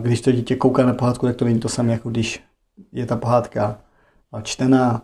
Když 0.00 0.20
to 0.20 0.32
dítě 0.32 0.56
kouká 0.56 0.86
na 0.86 0.94
pohádku, 0.94 1.26
tak 1.26 1.36
to 1.36 1.44
není 1.44 1.60
to 1.60 1.68
samé, 1.68 1.92
jako 1.92 2.10
když 2.10 2.42
je 2.92 3.06
ta 3.06 3.16
pohádka 3.16 3.80
čtená. 4.42 5.02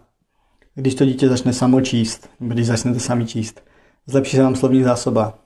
Když 0.78 0.94
to 0.94 1.04
dítě 1.04 1.28
začne 1.28 1.52
samo 1.52 1.80
číst, 1.80 2.30
když 2.38 2.66
začnete 2.66 3.00
sami 3.00 3.26
číst, 3.26 3.60
zlepší 4.06 4.36
se 4.36 4.42
vám 4.42 4.56
slovní 4.56 4.82
zásoba, 4.82 5.38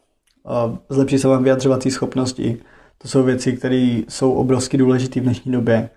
zlepší 0.89 1.19
se 1.19 1.29
vám 1.29 1.43
vyjadřovací 1.43 1.91
schopnosti, 1.91 2.57
to 2.99 3.09
jsou 3.09 3.23
věci, 3.23 3.53
které 3.53 4.03
jsou 4.09 4.33
obrovsky 4.33 4.77
důležité 4.77 5.21
v 5.21 5.23
dnešní 5.23 5.53
době. 5.53 5.91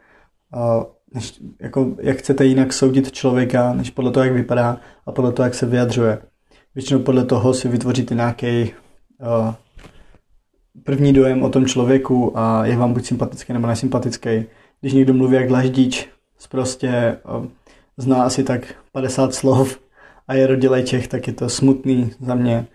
Než, 1.13 1.41
jako, 1.61 1.95
jak 2.01 2.17
chcete 2.17 2.45
jinak 2.45 2.73
soudit 2.73 3.11
člověka, 3.11 3.73
než 3.73 3.89
podle 3.89 4.11
toho, 4.11 4.23
jak 4.23 4.33
vypadá 4.33 4.77
a 5.05 5.11
podle 5.11 5.31
toho, 5.31 5.43
jak 5.43 5.55
se 5.55 5.65
vyjadřuje. 5.65 6.21
Většinou 6.75 6.99
podle 6.99 7.25
toho 7.25 7.53
si 7.53 7.67
vytvoříte 7.67 8.15
nějaký 8.15 8.73
uh, 9.21 9.53
první 10.83 11.13
dojem 11.13 11.43
o 11.43 11.49
tom 11.49 11.65
člověku 11.65 12.37
a 12.37 12.65
je 12.65 12.77
vám 12.77 12.93
buď 12.93 13.05
sympatický 13.05 13.53
nebo 13.53 13.67
nesympatický. 13.67 14.45
Když 14.81 14.93
někdo 14.93 15.13
mluví 15.13 15.35
jak 15.35 15.47
dlaždič, 15.47 16.09
prostě 16.47 17.17
zná 17.97 18.23
asi 18.23 18.43
tak 18.43 18.75
50 18.91 19.33
slov 19.33 19.79
a 20.27 20.33
je 20.33 20.47
rodilej 20.47 20.83
Čech, 20.83 21.07
tak 21.07 21.27
je 21.27 21.33
to 21.33 21.49
smutný 21.49 22.11
za 22.19 22.35
mě 22.35 22.67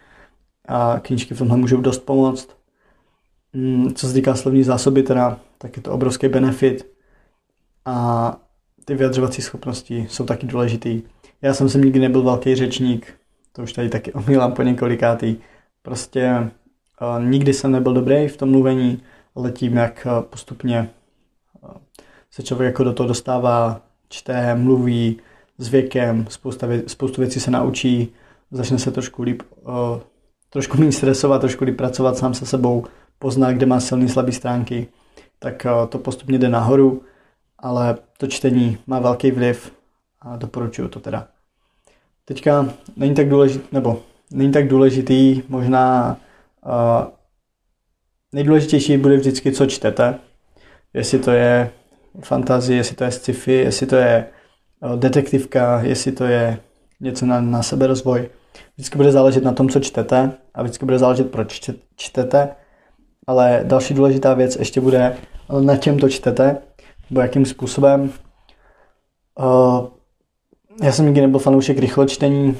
a 0.68 1.00
knížky 1.00 1.34
v 1.34 1.38
tomhle 1.38 1.56
můžou 1.56 1.80
dost 1.80 1.98
pomoct. 1.98 2.48
Mm, 3.52 3.94
co 3.94 4.08
se 4.08 4.14
týká 4.14 4.34
slovní 4.34 4.62
zásoby 4.62 5.02
teda, 5.02 5.40
tak 5.58 5.76
je 5.76 5.82
to 5.82 5.92
obrovský 5.92 6.28
benefit 6.28 6.86
a 7.84 8.36
ty 8.84 8.94
vyjadřovací 8.94 9.42
schopnosti 9.42 10.06
jsou 10.10 10.24
taky 10.24 10.46
důležitý. 10.46 11.02
Já 11.42 11.54
jsem 11.54 11.68
se 11.68 11.78
nikdy 11.78 12.00
nebyl 12.00 12.22
velký 12.22 12.54
řečník, 12.54 13.14
to 13.52 13.62
už 13.62 13.72
tady 13.72 13.88
taky 13.88 14.12
omílám 14.12 14.52
po 14.52 14.62
několikátý. 14.62 15.36
Prostě 15.82 16.50
uh, 17.00 17.24
nikdy 17.24 17.54
jsem 17.54 17.72
nebyl 17.72 17.94
dobrý 17.94 18.28
v 18.28 18.36
tom 18.36 18.50
mluvení, 18.50 19.02
ale 19.34 19.52
tím, 19.52 19.76
jak 19.76 20.06
uh, 20.06 20.22
postupně 20.22 20.90
uh, 21.62 21.70
se 22.30 22.42
člověk 22.42 22.72
jako 22.72 22.84
do 22.84 22.92
toho 22.92 23.06
dostává, 23.06 23.80
čte, 24.08 24.54
mluví 24.54 25.20
s 25.58 25.68
věkem, 25.68 26.26
spousta 26.28 26.66
vě- 26.66 26.82
spoustu 26.86 27.20
věcí 27.20 27.40
se 27.40 27.50
naučí, 27.50 28.14
začne 28.50 28.78
se 28.78 28.90
trošku 28.90 29.22
líp, 29.22 29.42
uh, 29.62 29.72
trošku 30.50 30.78
méně 30.78 30.92
stresovat, 30.92 31.40
trošku 31.40 31.64
líp 31.64 31.76
pracovat 31.76 32.18
sám 32.18 32.34
se 32.34 32.46
sebou, 32.46 32.84
pozná, 33.18 33.52
kde 33.52 33.66
má 33.66 33.80
silné 33.80 34.08
slabé 34.08 34.32
stránky, 34.32 34.88
tak 35.38 35.66
uh, 35.80 35.86
to 35.88 35.98
postupně 35.98 36.38
jde 36.38 36.48
nahoru, 36.48 37.02
ale 37.58 37.96
to 38.18 38.26
čtení 38.26 38.78
má 38.86 38.98
velký 38.98 39.30
vliv 39.30 39.72
a 40.20 40.36
doporučuju 40.36 40.88
to 40.88 41.00
teda. 41.00 41.28
Teďka 42.24 42.68
není 42.96 43.14
tak 43.14 43.28
důležitý, 43.28 43.66
nebo 43.72 44.02
není 44.30 44.52
tak 44.52 44.68
důležitý, 44.68 45.42
možná 45.48 46.16
uh, 46.66 47.06
nejdůležitější 48.32 48.96
bude 48.96 49.16
vždycky, 49.16 49.52
co 49.52 49.66
čtete. 49.66 50.18
Jestli 50.94 51.18
to 51.18 51.30
je 51.30 51.70
fantazie, 52.20 52.76
jestli 52.76 52.96
to 52.96 53.04
je 53.04 53.10
sci-fi, 53.10 53.52
jestli 53.52 53.86
to 53.86 53.96
je 53.96 54.26
uh, 54.80 54.96
detektivka, 54.96 55.80
jestli 55.82 56.12
to 56.12 56.24
je 56.24 56.58
něco 57.00 57.26
na, 57.26 57.40
na 57.40 57.62
seberozvoj. 57.62 58.28
Vždycky 58.74 58.96
bude 58.96 59.12
záležet 59.12 59.44
na 59.44 59.52
tom, 59.52 59.68
co 59.68 59.80
čtete 59.80 60.32
a 60.54 60.62
vždycky 60.62 60.84
bude 60.84 60.98
záležet, 60.98 61.30
proč 61.30 61.70
čtete. 61.96 62.48
Ale 63.26 63.60
další 63.64 63.94
důležitá 63.94 64.34
věc 64.34 64.56
ještě 64.56 64.80
bude, 64.80 65.16
na 65.60 65.76
čem 65.76 65.98
to 65.98 66.08
čtete, 66.08 66.56
nebo 67.10 67.20
jakým 67.20 67.46
způsobem. 67.46 68.10
Uh, 69.38 69.86
já 70.82 70.92
jsem 70.92 71.04
nikdy 71.04 71.20
nebyl 71.20 71.38
fanoušek 71.40 71.78
rychločtení, 71.78 72.56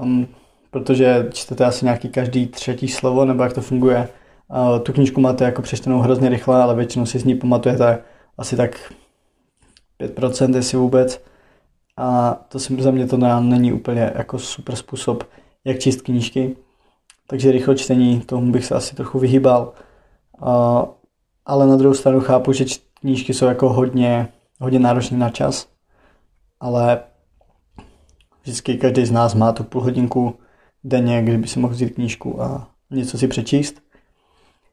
um, 0.00 0.26
protože 0.70 1.28
čtete 1.32 1.64
asi 1.64 1.84
nějaký 1.84 2.08
každý 2.08 2.46
třetí 2.46 2.88
slovo, 2.88 3.24
nebo 3.24 3.42
jak 3.42 3.52
to 3.52 3.60
funguje. 3.60 4.08
Tu 4.82 4.92
knížku 4.92 5.20
máte 5.20 5.44
jako 5.44 5.62
přečtenou 5.62 5.98
hrozně 5.98 6.28
rychle, 6.28 6.62
ale 6.62 6.74
většinou 6.74 7.06
si 7.06 7.18
z 7.18 7.24
ní 7.24 7.34
pamatujete 7.34 7.98
asi 8.38 8.56
tak 8.56 8.92
5%, 10.00 10.56
jestli 10.56 10.78
vůbec. 10.78 11.24
A 11.96 12.34
to 12.48 12.58
si 12.58 12.82
za 12.82 12.90
mě 12.90 13.06
to 13.06 13.16
není 13.40 13.72
úplně 13.72 14.12
jako 14.14 14.38
super 14.38 14.76
způsob, 14.76 15.24
jak 15.64 15.78
číst 15.78 16.02
knížky. 16.02 16.56
Takže 17.26 17.52
rychlo 17.52 17.74
čtení, 17.74 18.20
tomu 18.20 18.52
bych 18.52 18.64
se 18.64 18.74
asi 18.74 18.96
trochu 18.96 19.18
vyhýbal. 19.18 19.72
Ale 21.46 21.66
na 21.66 21.76
druhou 21.76 21.94
stranu 21.94 22.20
chápu, 22.20 22.52
že 22.52 22.64
knížky 23.00 23.34
jsou 23.34 23.46
jako 23.46 23.68
hodně, 23.68 24.28
hodně 24.60 24.78
náročné 24.78 25.18
na 25.18 25.30
čas, 25.30 25.68
ale 26.60 27.00
vždycky 28.42 28.76
každý 28.76 29.06
z 29.06 29.10
nás 29.10 29.34
má 29.34 29.52
tu 29.52 29.64
půl 29.64 29.82
hodinku 29.82 30.38
denně, 30.84 31.22
kdyby 31.22 31.48
si 31.48 31.58
mohl 31.58 31.74
vzít 31.74 31.94
knížku 31.94 32.42
a 32.42 32.68
něco 32.90 33.18
si 33.18 33.28
přečíst. 33.28 33.82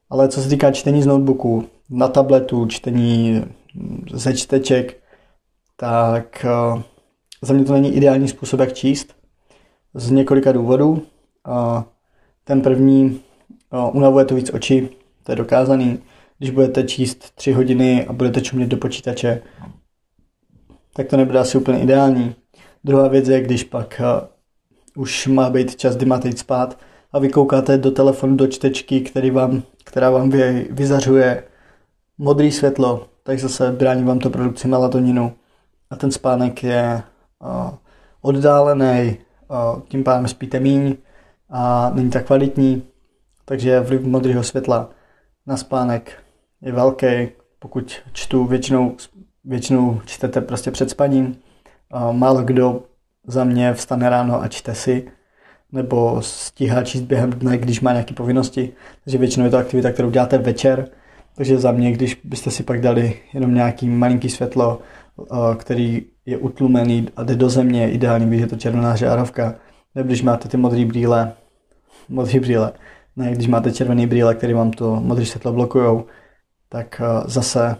Ale 0.09 0.29
co 0.29 0.41
se 0.41 0.49
týká 0.49 0.71
čtení 0.71 1.03
z 1.03 1.05
notebooku, 1.05 1.69
na 1.89 2.07
tabletu, 2.07 2.65
čtení 2.65 3.43
ze 4.13 4.33
čteček, 4.33 4.97
tak 5.75 6.45
uh, 6.73 6.81
za 7.41 7.53
mě 7.53 7.65
to 7.65 7.73
není 7.73 7.95
ideální 7.95 8.27
způsob, 8.27 8.59
jak 8.59 8.73
číst. 8.73 9.15
Z 9.93 10.11
několika 10.11 10.51
důvodů. 10.51 11.01
Ten 12.43 12.61
první, 12.61 13.21
uh, 13.73 13.95
unavuje 13.95 14.25
to 14.25 14.35
víc 14.35 14.53
oči, 14.53 14.89
to 15.23 15.31
je 15.31 15.35
dokázaný 15.35 15.99
když 16.39 16.51
budete 16.51 16.83
číst 16.83 17.35
tři 17.35 17.51
hodiny 17.51 18.05
a 18.05 18.13
budete 18.13 18.41
čumět 18.41 18.69
do 18.69 18.77
počítače, 18.77 19.41
tak 20.93 21.07
to 21.07 21.17
nebude 21.17 21.39
asi 21.39 21.57
úplně 21.57 21.79
ideální. 21.79 22.35
Druhá 22.83 23.07
věc 23.07 23.27
je, 23.27 23.41
když 23.41 23.63
pak 23.63 24.01
uh, 24.01 25.01
už 25.03 25.27
má 25.27 25.49
být 25.49 25.75
čas, 25.75 25.95
kdy 25.95 26.05
máte 26.05 26.27
jít 26.27 26.39
spát 26.39 26.79
a 27.11 27.19
vy 27.19 27.29
koukáte 27.29 27.77
do 27.77 27.91
telefonu, 27.91 28.35
do 28.35 28.47
čtečky, 28.47 29.01
který 29.01 29.31
vám, 29.31 29.63
která 29.83 30.09
vám 30.09 30.29
vy, 30.29 30.67
vyzařuje 30.71 31.43
modré 32.19 32.51
světlo, 32.51 33.07
tak 33.23 33.39
zase 33.39 33.71
brání 33.71 34.03
vám 34.03 34.19
to 34.19 34.29
produkci 34.29 34.67
melatoninu 34.67 35.33
a 35.89 35.95
ten 35.95 36.11
spánek 36.11 36.63
je 36.63 37.03
uh, 37.39 37.69
oddálený, 38.21 39.17
uh, 39.47 39.81
tím 39.81 40.03
pádem 40.03 40.27
spíte 40.27 40.59
míň 40.59 40.95
a 41.49 41.91
není 41.93 42.09
tak 42.09 42.25
kvalitní, 42.25 42.83
takže 43.45 43.79
vliv 43.79 44.01
modrého 44.01 44.43
světla 44.43 44.89
na 45.45 45.57
spánek 45.57 46.23
je 46.61 46.71
velký, 46.71 47.29
pokud 47.59 47.95
čtu 48.11 48.45
většinou, 48.45 48.95
většinou 49.43 50.01
čtete 50.05 50.41
prostě 50.41 50.71
před 50.71 50.89
spaním. 50.89 51.37
Málo 52.11 52.41
kdo 52.41 52.83
za 53.27 53.43
mě 53.43 53.73
vstane 53.73 54.09
ráno 54.09 54.41
a 54.41 54.47
čte 54.47 54.75
si, 54.75 55.11
nebo 55.71 56.21
stíhá 56.21 56.83
číst 56.83 57.01
během 57.01 57.29
dne, 57.29 57.57
když 57.57 57.81
má 57.81 57.91
nějaké 57.91 58.13
povinnosti. 58.13 58.73
Takže 59.03 59.17
většinou 59.17 59.45
je 59.45 59.51
to 59.51 59.57
aktivita, 59.57 59.91
kterou 59.91 60.09
děláte 60.09 60.37
večer. 60.37 60.89
Takže 61.39 61.59
za 61.59 61.71
mě, 61.71 61.91
když 61.91 62.21
byste 62.23 62.51
si 62.51 62.63
pak 62.63 62.81
dali 62.81 63.19
jenom 63.33 63.53
nějaký 63.53 63.89
malinký 63.89 64.29
světlo, 64.29 64.79
který 65.57 66.05
je 66.25 66.37
utlumený 66.37 67.07
a 67.15 67.23
jde 67.23 67.35
do 67.35 67.49
země, 67.49 67.91
ideální, 67.91 68.27
když 68.27 68.41
je 68.41 68.47
to 68.47 68.55
červená 68.55 68.95
žárovka, 68.95 69.55
nebo 69.95 70.07
když 70.07 70.21
máte 70.21 70.49
ty 70.49 70.57
modré 70.57 70.85
brýle, 70.85 71.33
modré 72.09 72.39
brýle, 72.39 72.73
ne, 73.15 73.31
když 73.31 73.47
máte 73.47 73.71
červený 73.71 74.07
brýle, 74.07 74.35
který 74.35 74.53
vám 74.53 74.71
to 74.71 74.95
modré 74.95 75.25
světlo 75.25 75.53
blokujou, 75.53 76.05
tak 76.69 77.01
eh, 77.01 77.23
zase 77.25 77.75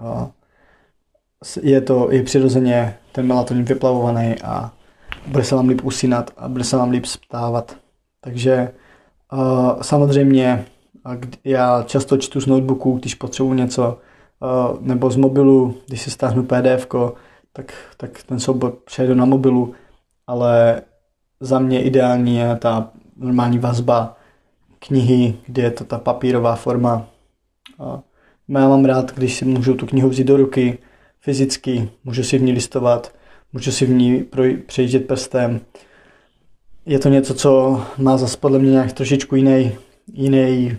eh, 0.00 0.30
je 1.62 1.80
to 1.80 2.12
i 2.12 2.22
přirozeně 2.22 2.96
ten 3.12 3.26
melatonin 3.26 3.64
vyplavovaný 3.64 4.34
a 4.42 4.72
bude 5.26 5.44
se 5.44 5.54
vám 5.54 5.68
líp 5.68 5.80
usínat 5.84 6.30
a 6.36 6.48
bude 6.48 6.64
se 6.64 6.76
vám 6.76 6.90
líp 6.90 7.06
sptávat. 7.06 7.76
Takže 8.20 8.52
eh, 8.52 9.82
samozřejmě 9.82 10.64
já 11.44 11.82
často 11.82 12.16
čtu 12.16 12.40
z 12.40 12.46
notebooku, 12.46 12.98
když 12.98 13.14
potřebuji 13.14 13.52
něco, 13.52 13.98
nebo 14.80 15.10
z 15.10 15.16
mobilu, 15.16 15.76
když 15.86 16.02
si 16.02 16.10
stáhnu 16.10 16.42
PDF, 16.42 16.86
tak, 17.52 17.72
tak 17.96 18.22
ten 18.22 18.40
soubor 18.40 18.72
přejdu 18.84 19.14
na 19.14 19.24
mobilu, 19.24 19.74
ale 20.26 20.82
za 21.40 21.58
mě 21.58 21.82
ideální 21.82 22.36
je 22.36 22.56
ta 22.56 22.90
normální 23.16 23.58
vazba 23.58 24.16
knihy, 24.78 25.34
kde 25.46 25.62
je 25.62 25.70
to 25.70 25.84
ta 25.84 25.98
papírová 25.98 26.56
forma. 26.56 27.06
Já 28.48 28.68
mám 28.68 28.84
rád, 28.84 29.14
když 29.14 29.34
si 29.34 29.44
můžu 29.44 29.74
tu 29.74 29.86
knihu 29.86 30.08
vzít 30.08 30.24
do 30.24 30.36
ruky 30.36 30.78
fyzicky, 31.20 31.90
můžu 32.04 32.22
si 32.22 32.38
v 32.38 32.42
ní 32.42 32.52
listovat, 32.52 33.14
můžu 33.52 33.72
si 33.72 33.86
v 33.86 33.90
ní 33.90 34.26
přejíždět 34.66 35.06
prstem. 35.06 35.60
Je 36.86 36.98
to 36.98 37.08
něco, 37.08 37.34
co 37.34 37.82
má 37.98 38.16
zase 38.16 38.36
podle 38.36 38.58
mě 38.58 38.70
nějak 38.70 38.92
trošičku 38.92 39.36
jiný, 39.36 39.72
jiný 40.12 40.78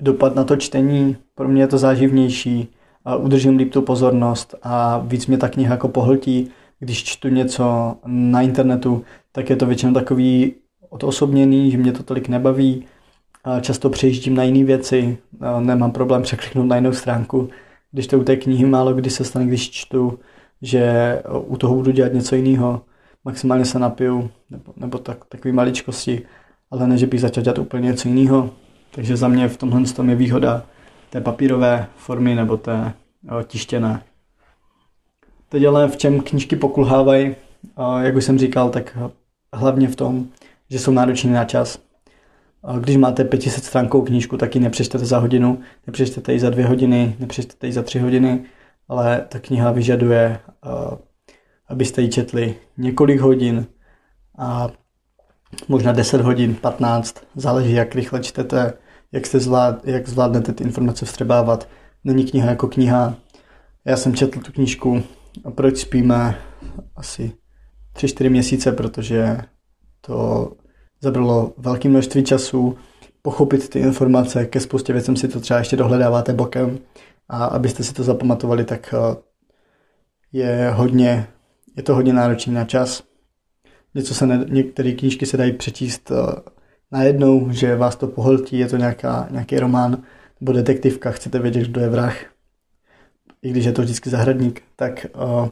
dopad 0.00 0.34
na 0.34 0.44
to 0.44 0.56
čtení, 0.56 1.16
pro 1.34 1.48
mě 1.48 1.62
je 1.62 1.66
to 1.66 1.78
záživnější, 1.78 2.68
a 3.04 3.16
udržím 3.16 3.56
líp 3.56 3.72
tu 3.72 3.82
pozornost 3.82 4.54
a 4.62 4.98
víc 4.98 5.26
mě 5.26 5.38
ta 5.38 5.48
kniha 5.48 5.70
jako 5.70 5.88
pohltí. 5.88 6.50
Když 6.80 7.04
čtu 7.04 7.28
něco 7.28 7.96
na 8.06 8.42
internetu, 8.42 9.04
tak 9.32 9.50
je 9.50 9.56
to 9.56 9.66
většinou 9.66 9.92
takový 9.92 10.54
odosobněný, 10.88 11.70
že 11.70 11.78
mě 11.78 11.92
to 11.92 12.02
tolik 12.02 12.28
nebaví. 12.28 12.84
A 13.44 13.60
často 13.60 13.90
přejíždím 13.90 14.34
na 14.34 14.42
jiné 14.42 14.64
věci, 14.64 15.18
a 15.40 15.60
nemám 15.60 15.90
problém 15.92 16.22
překliknout 16.22 16.66
na 16.66 16.76
jinou 16.76 16.92
stránku. 16.92 17.48
Když 17.92 18.06
to 18.06 18.18
u 18.18 18.24
té 18.24 18.36
knihy 18.36 18.66
málo 18.66 18.92
kdy 18.92 19.10
se 19.10 19.24
stane, 19.24 19.46
když 19.46 19.70
čtu, 19.70 20.18
že 20.62 21.22
u 21.46 21.56
toho 21.56 21.74
budu 21.74 21.90
dělat 21.90 22.12
něco 22.12 22.36
jiného. 22.36 22.82
Maximálně 23.24 23.64
se 23.64 23.78
napiju, 23.78 24.30
nebo, 24.50 24.72
nebo 24.76 24.98
tak, 24.98 25.24
takový 25.24 25.52
maličkosti, 25.52 26.22
ale 26.70 26.88
ne, 26.88 26.98
že 26.98 27.06
bych 27.06 27.20
začal 27.20 27.44
dělat 27.44 27.58
úplně 27.58 27.86
něco 27.86 28.08
jiného. 28.08 28.50
Takže 28.90 29.16
za 29.16 29.28
mě 29.28 29.48
v 29.48 29.56
tomhle 29.56 29.84
tom 29.84 30.10
je 30.10 30.16
výhoda 30.16 30.66
té 31.10 31.20
papírové 31.20 31.86
formy 31.96 32.34
nebo 32.34 32.56
té 32.56 32.92
tištěné. 33.46 34.02
Teď 35.48 35.64
ale 35.64 35.88
v 35.88 35.96
čem 35.96 36.20
knížky 36.20 36.56
pokulhávají, 36.56 37.36
jak 38.00 38.16
už 38.16 38.24
jsem 38.24 38.38
říkal, 38.38 38.70
tak 38.70 38.98
hlavně 39.52 39.88
v 39.88 39.96
tom, 39.96 40.26
že 40.70 40.78
jsou 40.78 40.92
náročné 40.92 41.32
na 41.32 41.44
čas. 41.44 41.78
Když 42.80 42.96
máte 42.96 43.24
500 43.24 43.64
stránkou 43.64 44.02
knížku, 44.02 44.36
tak 44.36 44.54
ji 44.54 44.60
nepřečtete 44.60 45.04
za 45.04 45.18
hodinu, 45.18 45.60
nepřečtete 45.86 46.32
ji 46.32 46.40
za 46.40 46.50
dvě 46.50 46.66
hodiny, 46.66 47.16
nepřečtete 47.18 47.66
ji 47.66 47.72
za 47.72 47.82
tři 47.82 47.98
hodiny, 47.98 48.44
ale 48.88 49.26
ta 49.28 49.38
kniha 49.38 49.72
vyžaduje, 49.72 50.40
abyste 51.68 52.02
ji 52.02 52.08
četli 52.08 52.54
několik 52.78 53.20
hodin 53.20 53.66
a 54.38 54.68
možná 55.68 55.92
10 55.92 56.20
hodin, 56.20 56.54
15, 56.54 57.16
záleží, 57.36 57.72
jak 57.72 57.94
rychle 57.94 58.20
čtete, 58.20 58.72
jak, 59.12 59.26
jste 59.26 59.40
zvlád, 59.40 59.86
jak 59.86 60.08
zvládnete 60.08 60.52
ty 60.52 60.64
informace 60.64 61.06
vstřebávat. 61.06 61.68
Není 62.04 62.24
kniha 62.24 62.50
jako 62.50 62.68
kniha. 62.68 63.14
Já 63.84 63.96
jsem 63.96 64.14
četl 64.14 64.40
tu 64.40 64.52
knížku 64.52 65.02
Proč 65.54 65.78
spíme 65.78 66.38
asi 66.96 67.32
3-4 67.96 68.30
měsíce, 68.30 68.72
protože 68.72 69.38
to 70.00 70.52
zabralo 71.00 71.52
velké 71.58 71.88
množství 71.88 72.24
času 72.24 72.76
pochopit 73.22 73.68
ty 73.68 73.78
informace, 73.78 74.46
ke 74.46 74.60
spoustě 74.60 74.92
věcem 74.92 75.16
si 75.16 75.28
to 75.28 75.40
třeba 75.40 75.58
ještě 75.58 75.76
dohledáváte 75.76 76.32
bokem 76.32 76.78
a 77.28 77.44
abyste 77.44 77.84
si 77.84 77.94
to 77.94 78.02
zapamatovali, 78.02 78.64
tak 78.64 78.94
eh, 78.94 79.16
je 80.32 80.70
hodně, 80.74 81.28
je 81.76 81.82
to 81.82 81.94
hodně 81.94 82.12
náročný 82.12 82.54
na 82.54 82.64
čas. 82.64 83.02
Něco 83.94 84.14
se 84.14 84.26
ne, 84.26 84.44
některé 84.48 84.92
knížky 84.92 85.26
se 85.26 85.36
dají 85.36 85.52
přečíst 85.52 86.10
eh, 86.10 86.40
najednou, 86.92 87.50
že 87.50 87.76
vás 87.76 87.96
to 87.96 88.06
pohltí, 88.06 88.58
je 88.58 88.68
to 88.68 88.76
nějaká, 88.76 89.28
nějaký 89.30 89.58
román 89.58 90.02
nebo 90.40 90.52
detektivka, 90.52 91.10
chcete 91.10 91.38
vědět, 91.38 91.68
kdo 91.68 91.80
je 91.80 91.88
vrah, 91.88 92.16
i 93.42 93.50
když 93.50 93.64
je 93.64 93.72
to 93.72 93.82
vždycky 93.82 94.10
zahradník, 94.10 94.62
tak 94.76 95.06
uh, 95.14 95.48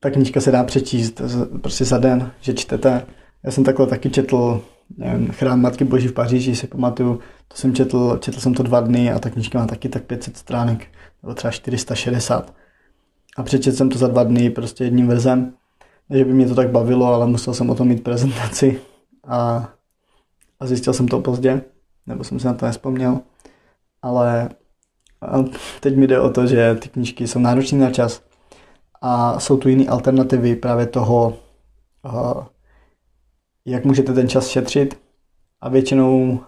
ta 0.00 0.10
knížka 0.10 0.40
se 0.40 0.50
dá 0.50 0.64
přečíst 0.64 1.20
prostě 1.62 1.84
za 1.84 1.98
den, 1.98 2.30
že 2.40 2.54
čtete. 2.54 3.06
Já 3.44 3.50
jsem 3.50 3.64
takhle 3.64 3.86
taky 3.86 4.10
četl 4.10 4.62
nevím, 4.96 5.32
Chrám 5.32 5.60
Matky 5.60 5.84
Boží 5.84 6.08
v 6.08 6.12
Paříži, 6.12 6.56
si 6.56 6.66
pamatuju, 6.66 7.20
to 7.48 7.56
jsem 7.56 7.74
četl, 7.74 8.18
četl 8.20 8.40
jsem 8.40 8.54
to 8.54 8.62
dva 8.62 8.80
dny 8.80 9.12
a 9.12 9.18
ta 9.18 9.30
knížka 9.30 9.58
má 9.58 9.66
taky 9.66 9.88
tak 9.88 10.04
500 10.04 10.36
stránek, 10.36 10.86
nebo 11.22 11.34
třeba 11.34 11.50
460. 11.50 12.54
A 13.36 13.42
přečetl 13.42 13.76
jsem 13.76 13.88
to 13.88 13.98
za 13.98 14.08
dva 14.08 14.24
dny 14.24 14.50
prostě 14.50 14.84
jedním 14.84 15.06
verzem. 15.06 15.52
Že 16.10 16.24
by 16.24 16.32
mě 16.32 16.46
to 16.46 16.54
tak 16.54 16.70
bavilo, 16.70 17.06
ale 17.06 17.26
musel 17.26 17.54
jsem 17.54 17.70
o 17.70 17.74
tom 17.74 17.88
mít 17.88 18.04
prezentaci 18.04 18.80
a 19.26 19.68
a 20.60 20.66
zjistil 20.66 20.92
jsem 20.92 21.08
to 21.08 21.20
pozdě, 21.20 21.62
nebo 22.06 22.24
jsem 22.24 22.40
se 22.40 22.48
na 22.48 22.54
to 22.54 22.66
nespomněl, 22.66 23.20
ale 24.02 24.48
teď 25.80 25.96
mi 25.96 26.06
jde 26.06 26.20
o 26.20 26.30
to, 26.30 26.46
že 26.46 26.74
ty 26.74 26.88
knížky 26.88 27.28
jsou 27.28 27.38
náročné 27.38 27.78
na 27.78 27.90
čas 27.90 28.22
a 29.00 29.40
jsou 29.40 29.56
tu 29.56 29.68
jiné 29.68 29.86
alternativy 29.86 30.56
právě 30.56 30.86
toho, 30.86 31.38
jak 33.64 33.84
můžete 33.84 34.12
ten 34.12 34.28
čas 34.28 34.48
šetřit 34.48 35.00
a 35.60 35.68
většinou, 35.68 36.40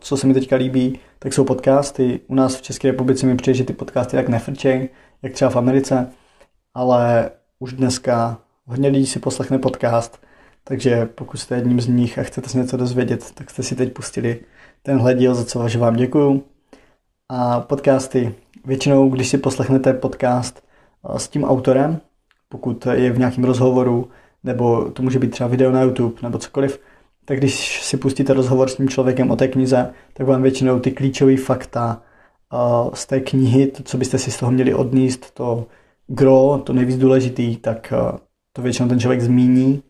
co 0.00 0.16
se 0.16 0.26
mi 0.26 0.34
teďka 0.34 0.56
líbí, 0.56 0.98
tak 1.18 1.32
jsou 1.32 1.44
podcasty. 1.44 2.20
U 2.26 2.34
nás 2.34 2.56
v 2.56 2.62
České 2.62 2.90
republice 2.90 3.26
mi 3.26 3.36
přijde, 3.36 3.56
že 3.56 3.64
ty 3.64 3.72
podcasty 3.72 4.16
tak 4.16 4.28
nefrčej, 4.28 4.88
jak 5.22 5.32
třeba 5.32 5.50
v 5.50 5.56
Americe, 5.56 6.12
ale 6.74 7.30
už 7.58 7.72
dneska 7.72 8.38
hodně 8.70 8.88
lidí 8.88 9.06
si 9.06 9.18
poslechne 9.18 9.58
podcast 9.58 10.20
takže 10.64 11.06
pokud 11.14 11.36
jste 11.36 11.54
jedním 11.54 11.80
z 11.80 11.88
nich 11.88 12.18
a 12.18 12.22
chcete 12.22 12.48
se 12.48 12.58
něco 12.58 12.76
dozvědět, 12.76 13.30
tak 13.34 13.50
jste 13.50 13.62
si 13.62 13.76
teď 13.76 13.92
pustili 13.92 14.40
tenhle 14.82 15.14
díl, 15.14 15.34
za 15.34 15.44
co 15.44 15.78
vám 15.78 15.96
děkuju. 15.96 16.42
A 17.28 17.60
podcasty. 17.60 18.34
Většinou, 18.64 19.10
když 19.10 19.28
si 19.28 19.38
poslechnete 19.38 19.92
podcast 19.94 20.62
eh, 21.14 21.18
s 21.18 21.28
tím 21.28 21.44
autorem, 21.44 22.00
pokud 22.48 22.86
je 22.92 23.10
v 23.12 23.18
nějakém 23.18 23.44
rozhovoru, 23.44 24.08
nebo 24.44 24.90
to 24.90 25.02
může 25.02 25.18
být 25.18 25.30
třeba 25.30 25.48
video 25.48 25.72
na 25.72 25.82
YouTube, 25.82 26.14
nebo 26.22 26.38
cokoliv, 26.38 26.80
tak 27.24 27.38
když 27.38 27.84
si 27.84 27.96
pustíte 27.96 28.32
rozhovor 28.32 28.68
s 28.68 28.76
tím 28.76 28.88
člověkem 28.88 29.30
o 29.30 29.36
té 29.36 29.48
knize, 29.48 29.90
tak 30.12 30.26
vám 30.26 30.42
většinou 30.42 30.80
ty 30.80 30.90
klíčové 30.90 31.36
fakta 31.36 32.02
eh, 32.52 32.56
z 32.94 33.06
té 33.06 33.20
knihy, 33.20 33.66
to, 33.66 33.82
co 33.82 33.98
byste 33.98 34.18
si 34.18 34.30
z 34.30 34.36
toho 34.38 34.52
měli 34.52 34.74
odníst, 34.74 35.34
to 35.34 35.66
gro, 36.06 36.62
to 36.64 36.72
nejvíc 36.72 36.98
důležitý, 36.98 37.56
tak 37.56 37.92
eh, 37.92 38.29
to 38.52 38.62
většinou 38.62 38.88
ten 38.88 39.00
člověk 39.00 39.20
zmíní. 39.20 39.82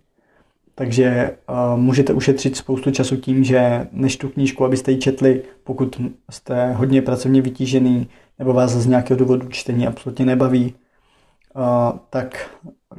Takže 0.75 1.37
uh, 1.51 1.81
můžete 1.81 2.13
ušetřit 2.13 2.57
spoustu 2.57 2.91
času 2.91 3.17
tím, 3.17 3.45
že 3.45 3.87
než 3.93 4.17
tu 4.17 4.29
knížku, 4.29 4.65
abyste 4.65 4.93
ji 4.93 4.99
četli, 4.99 5.43
pokud 5.65 6.01
jste 6.31 6.73
hodně 6.73 7.03
pracovně 7.03 7.43
vytížený 7.43 8.09
nebo 8.39 8.53
vás 8.53 8.71
z 8.71 8.87
nějakého 8.87 9.19
důvodu 9.19 9.49
čtení 9.49 9.87
absolutně 9.87 10.25
nebaví, 10.27 10.75
uh, 11.57 11.99
tak 12.11 12.51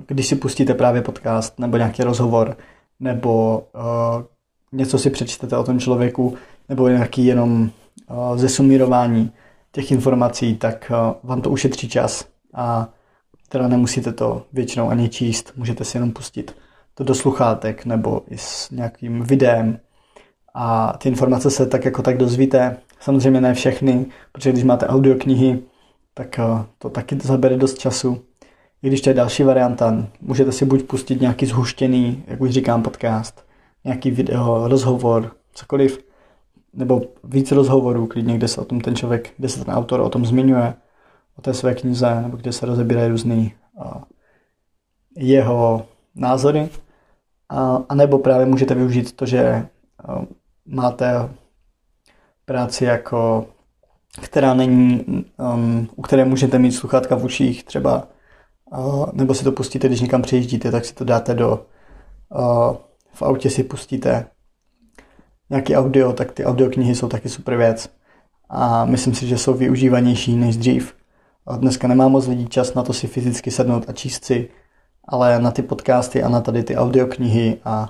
když 0.08 0.28
si 0.28 0.36
pustíte 0.36 0.74
právě 0.74 1.02
podcast 1.02 1.60
nebo 1.60 1.78
nějaký 1.78 2.04
rozhovor 2.04 2.58
nebo 3.00 3.64
uh, 3.76 4.24
něco 4.72 5.00
si 5.00 5.10
přečtete 5.10 5.58
o 5.58 5.64
tom 5.64 5.80
člověku 5.80 6.36
nebo 6.70 6.88
nějaký 6.88 7.26
jenom 7.26 7.70
uh, 8.10 8.38
zesumírování 8.38 9.32
těch 9.72 9.92
informací, 9.92 10.56
tak 10.56 10.92
uh, 10.92 11.30
vám 11.30 11.42
to 11.42 11.50
ušetří 11.50 11.90
čas 11.90 12.26
a 12.54 12.90
teda 13.52 13.68
nemusíte 13.68 14.14
to 14.14 14.46
většinou 14.54 14.90
ani 14.90 15.10
číst, 15.10 15.54
můžete 15.56 15.86
si 15.86 15.98
jenom 15.98 16.12
pustit 16.12 16.56
to 16.94 17.04
do 17.04 17.16
sluchátek 17.16 17.86
nebo 17.86 18.22
i 18.30 18.38
s 18.38 18.70
nějakým 18.72 19.24
videem 19.24 19.80
a 20.54 20.98
ty 20.98 21.10
informace 21.10 21.52
se 21.52 21.66
tak 21.66 21.86
jako 21.86 22.02
tak 22.02 22.18
dozvíte. 22.18 22.78
Samozřejmě 23.00 23.42
ne 23.42 23.54
všechny, 23.54 24.06
protože 24.32 24.52
když 24.52 24.64
máte 24.64 24.88
audioknihy, 24.88 25.60
tak 26.14 26.40
eh, 26.40 26.44
to 26.78 26.90
taky 26.90 27.18
zabere 27.24 27.58
dost 27.58 27.80
času. 27.80 28.22
I 28.84 28.88
když 28.88 29.02
to 29.02 29.10
je 29.10 29.14
další 29.14 29.44
varianta, 29.44 30.08
můžete 30.22 30.52
si 30.52 30.66
buď 30.66 30.84
pustit 30.84 31.22
nějaký 31.22 31.46
zhuštěný, 31.46 32.24
jak 32.28 32.42
už 32.42 32.52
říkám, 32.52 32.84
podcast, 32.84 33.46
nějaký 33.84 34.12
video, 34.12 34.68
rozhovor, 34.68 35.32
cokoliv, 35.54 36.00
nebo 36.74 37.02
víc 37.24 37.52
rozhovorů, 37.52 38.08
klidně, 38.08 38.38
kde 38.38 38.48
se 38.48 38.62
o 38.62 38.66
tom 38.66 38.82
ten 38.82 38.96
člověk, 38.96 39.34
kde 39.38 39.50
se 39.50 39.66
ten 39.66 39.74
autor 39.74 40.00
o 40.00 40.10
tom 40.10 40.26
zmiňuje, 40.26 40.74
o 41.38 41.42
té 41.42 41.54
své 41.54 41.76
knize, 41.76 42.22
nebo 42.22 42.38
kde 42.38 42.52
se 42.52 42.66
rozebírají 42.66 43.10
různý 43.10 43.54
uh, 43.74 44.02
jeho 45.18 45.86
názory, 46.16 46.70
a, 47.50 47.96
nebo 47.96 48.20
právě 48.20 48.46
můžete 48.46 48.76
využít 48.76 49.12
to, 49.12 49.26
že 49.26 49.68
máte 50.66 51.30
práci 52.46 52.86
jako 52.86 53.48
která 54.22 54.54
není, 54.54 55.06
um, 55.54 55.90
u 55.96 56.02
které 56.02 56.26
můžete 56.26 56.60
mít 56.60 56.72
sluchátka 56.72 57.16
v 57.16 57.26
uších 57.26 57.64
třeba, 57.64 58.08
uh, 58.78 59.06
nebo 59.14 59.34
si 59.34 59.44
to 59.44 59.52
pustíte, 59.52 59.88
když 59.88 60.02
někam 60.02 60.22
přijíždíte, 60.22 60.72
tak 60.72 60.86
si 60.86 60.94
to 60.94 61.06
dáte 61.06 61.34
do, 61.34 61.66
uh, 62.30 62.76
v 63.14 63.22
autě 63.22 63.50
si 63.50 63.64
pustíte 63.64 64.26
nějaký 65.50 65.76
audio, 65.76 66.14
tak 66.14 66.32
ty 66.32 66.46
audioknihy 66.46 66.96
jsou 66.96 67.08
taky 67.08 67.30
super 67.30 67.58
věc 67.58 67.90
a 68.50 68.86
myslím 68.86 69.16
si, 69.16 69.28
že 69.28 69.38
jsou 69.38 69.54
využívanější 69.54 70.36
než 70.36 70.58
dřív. 70.58 70.96
A 71.52 71.58
dneska 71.58 71.88
nemá 71.88 72.08
moc 72.08 72.28
lidí 72.28 72.48
čas 72.48 72.74
na 72.74 72.84
to 72.84 72.94
si 72.94 73.08
fyzicky 73.08 73.52
sednout 73.52 73.86
a 73.88 73.92
číst 73.92 74.26
si 74.26 74.50
ale 75.08 75.40
na 75.42 75.52
ty 75.52 75.62
podcasty 75.62 76.24
a 76.24 76.30
na 76.30 76.42
tady 76.42 76.64
ty 76.64 76.76
audioknihy 76.76 77.58
a, 77.66 77.90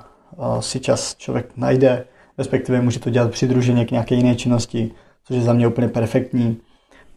si 0.59 0.79
čas 0.79 1.15
člověk 1.15 1.49
najde, 1.57 2.05
respektive 2.37 2.81
může 2.81 2.99
to 2.99 3.09
dělat 3.09 3.31
přidruženě 3.31 3.85
k 3.85 3.91
nějaké 3.91 4.15
jiné 4.15 4.35
činnosti, 4.35 4.91
což 5.23 5.35
je 5.35 5.41
za 5.41 5.53
mě 5.53 5.67
úplně 5.67 5.87
perfektní. 5.87 6.57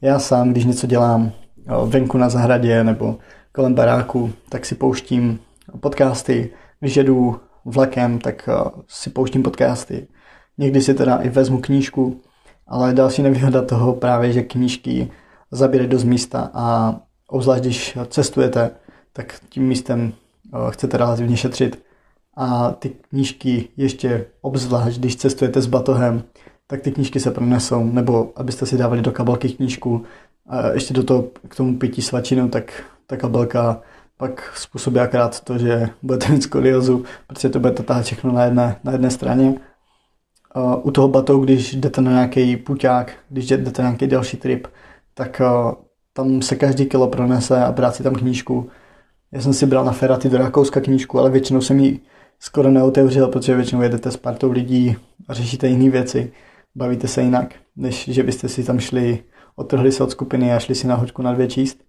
Já 0.00 0.18
sám, 0.18 0.50
když 0.50 0.64
něco 0.64 0.86
dělám 0.86 1.32
venku 1.86 2.18
na 2.18 2.28
zahradě 2.28 2.84
nebo 2.84 3.18
kolem 3.52 3.74
baráku, 3.74 4.32
tak 4.48 4.66
si 4.66 4.74
pouštím 4.74 5.38
podcasty. 5.80 6.50
Když 6.80 6.96
jedu 6.96 7.40
vlakem, 7.64 8.18
tak 8.18 8.48
si 8.88 9.10
pouštím 9.10 9.42
podcasty. 9.42 10.06
Někdy 10.58 10.82
si 10.82 10.94
teda 10.94 11.16
i 11.16 11.28
vezmu 11.28 11.60
knížku, 11.60 12.20
ale 12.66 12.92
další 12.92 13.22
nevýhoda 13.22 13.62
toho 13.62 13.92
právě, 13.92 14.32
že 14.32 14.42
knížky 14.42 15.10
zabírají 15.54 15.90
dost 15.90 16.04
místa 16.04 16.50
a 16.54 16.96
obzvlášť 17.28 17.62
když 17.62 17.98
cestujete, 18.08 18.70
tak 19.12 19.34
tím 19.48 19.62
místem 19.62 20.12
eh, 20.12 20.58
chcete 20.70 20.96
relativně 20.96 21.36
šetřit. 21.36 21.84
A 22.36 22.70
ty 22.70 22.88
knížky 22.88 23.68
ještě 23.76 24.26
obzvlášť, 24.40 24.98
když 24.98 25.16
cestujete 25.16 25.60
s 25.62 25.66
batohem, 25.66 26.22
tak 26.66 26.80
ty 26.80 26.92
knížky 26.92 27.20
se 27.20 27.30
pronesou, 27.30 27.84
nebo 27.84 28.32
abyste 28.36 28.66
si 28.66 28.76
dávali 28.76 29.02
do 29.02 29.12
kabelky 29.12 29.48
knížku 29.48 30.04
a 30.46 30.68
ještě 30.68 30.94
do 30.94 31.02
toho 31.02 31.24
k 31.48 31.56
tomu 31.56 31.78
pití 31.78 32.02
svačinu, 32.02 32.48
tak 32.48 32.84
ta 33.06 33.16
kabelka 33.16 33.80
pak 34.16 34.52
způsobí 34.56 35.00
akrát 35.00 35.40
to, 35.40 35.58
že 35.58 35.88
budete 36.02 36.32
mít 36.32 36.42
skoliozu, 36.42 37.04
protože 37.26 37.48
to 37.48 37.60
budete 37.60 37.82
táhat 37.82 38.04
všechno 38.04 38.32
na 38.32 38.44
jedné, 38.44 38.76
na 38.84 38.92
jedné 38.92 39.10
straně. 39.10 39.54
Uh, 40.56 40.74
u 40.82 40.90
toho 40.90 41.08
batou, 41.08 41.44
když 41.44 41.74
jdete 41.74 42.00
na 42.00 42.10
nějaký 42.10 42.56
puťák, 42.56 43.12
když 43.28 43.46
jdete 43.46 43.82
na 43.82 43.88
nějaký 43.88 44.06
další 44.06 44.36
trip, 44.36 44.66
tak 45.14 45.40
uh, 45.40 45.72
tam 46.12 46.42
se 46.42 46.56
každý 46.56 46.86
kilo 46.86 47.08
pronese 47.08 47.64
a 47.64 47.72
brát 47.72 47.94
si 47.94 48.02
tam 48.02 48.14
knížku. 48.14 48.70
Já 49.32 49.40
jsem 49.40 49.52
si 49.52 49.66
bral 49.66 49.84
na 49.84 49.92
Ferrati 49.92 50.28
do 50.28 50.38
Rakouska 50.38 50.80
knížku, 50.80 51.18
ale 51.18 51.30
většinou 51.30 51.60
jsem 51.60 51.78
ji 51.78 52.00
skoro 52.40 52.70
neotevřel, 52.70 53.28
protože 53.28 53.56
většinou 53.56 53.82
jedete 53.82 54.10
s 54.10 54.16
partou 54.16 54.52
lidí 54.52 54.96
a 55.28 55.34
řešíte 55.34 55.68
jiné 55.68 55.90
věci. 55.90 56.32
Bavíte 56.74 57.08
se 57.08 57.22
jinak, 57.22 57.54
než 57.76 58.08
že 58.08 58.22
byste 58.22 58.48
si 58.48 58.64
tam 58.64 58.80
šli, 58.80 59.22
otrhli 59.56 59.92
se 59.92 60.04
od 60.04 60.10
skupiny 60.10 60.52
a 60.52 60.58
šli 60.58 60.74
si 60.74 60.86
na 60.86 60.94
hoďku 60.94 61.22
na 61.22 61.32
dvě 61.32 61.46
číst. 61.48 61.84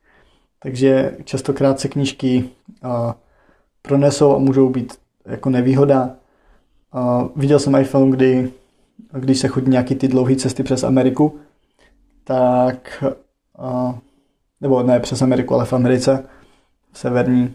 Takže 0.64 1.18
častokrát 1.24 1.80
se 1.80 1.88
knížky 1.88 2.50
uh, 2.84 3.12
pronesou 3.82 4.36
a 4.36 4.38
můžou 4.38 4.70
být 4.70 4.94
jako 5.26 5.50
nevýhoda. 5.50 6.16
Uh, 6.96 7.28
viděl 7.36 7.60
jsem 7.60 7.76
i 7.76 7.84
film, 7.84 8.12
kdy, 8.12 8.52
když 9.20 9.40
se 9.40 9.48
chodí 9.48 9.72
nějaký 9.72 9.96
ty 9.96 10.08
dlouhé 10.08 10.36
cesty 10.36 10.64
přes 10.64 10.84
Ameriku, 10.84 11.40
tak, 12.28 13.04
nebo 14.62 14.84
ne 14.84 15.00
přes 15.00 15.22
Ameriku, 15.22 15.54
ale 15.54 15.66
v 15.66 15.74
Americe, 15.74 16.24
severní, 16.94 17.54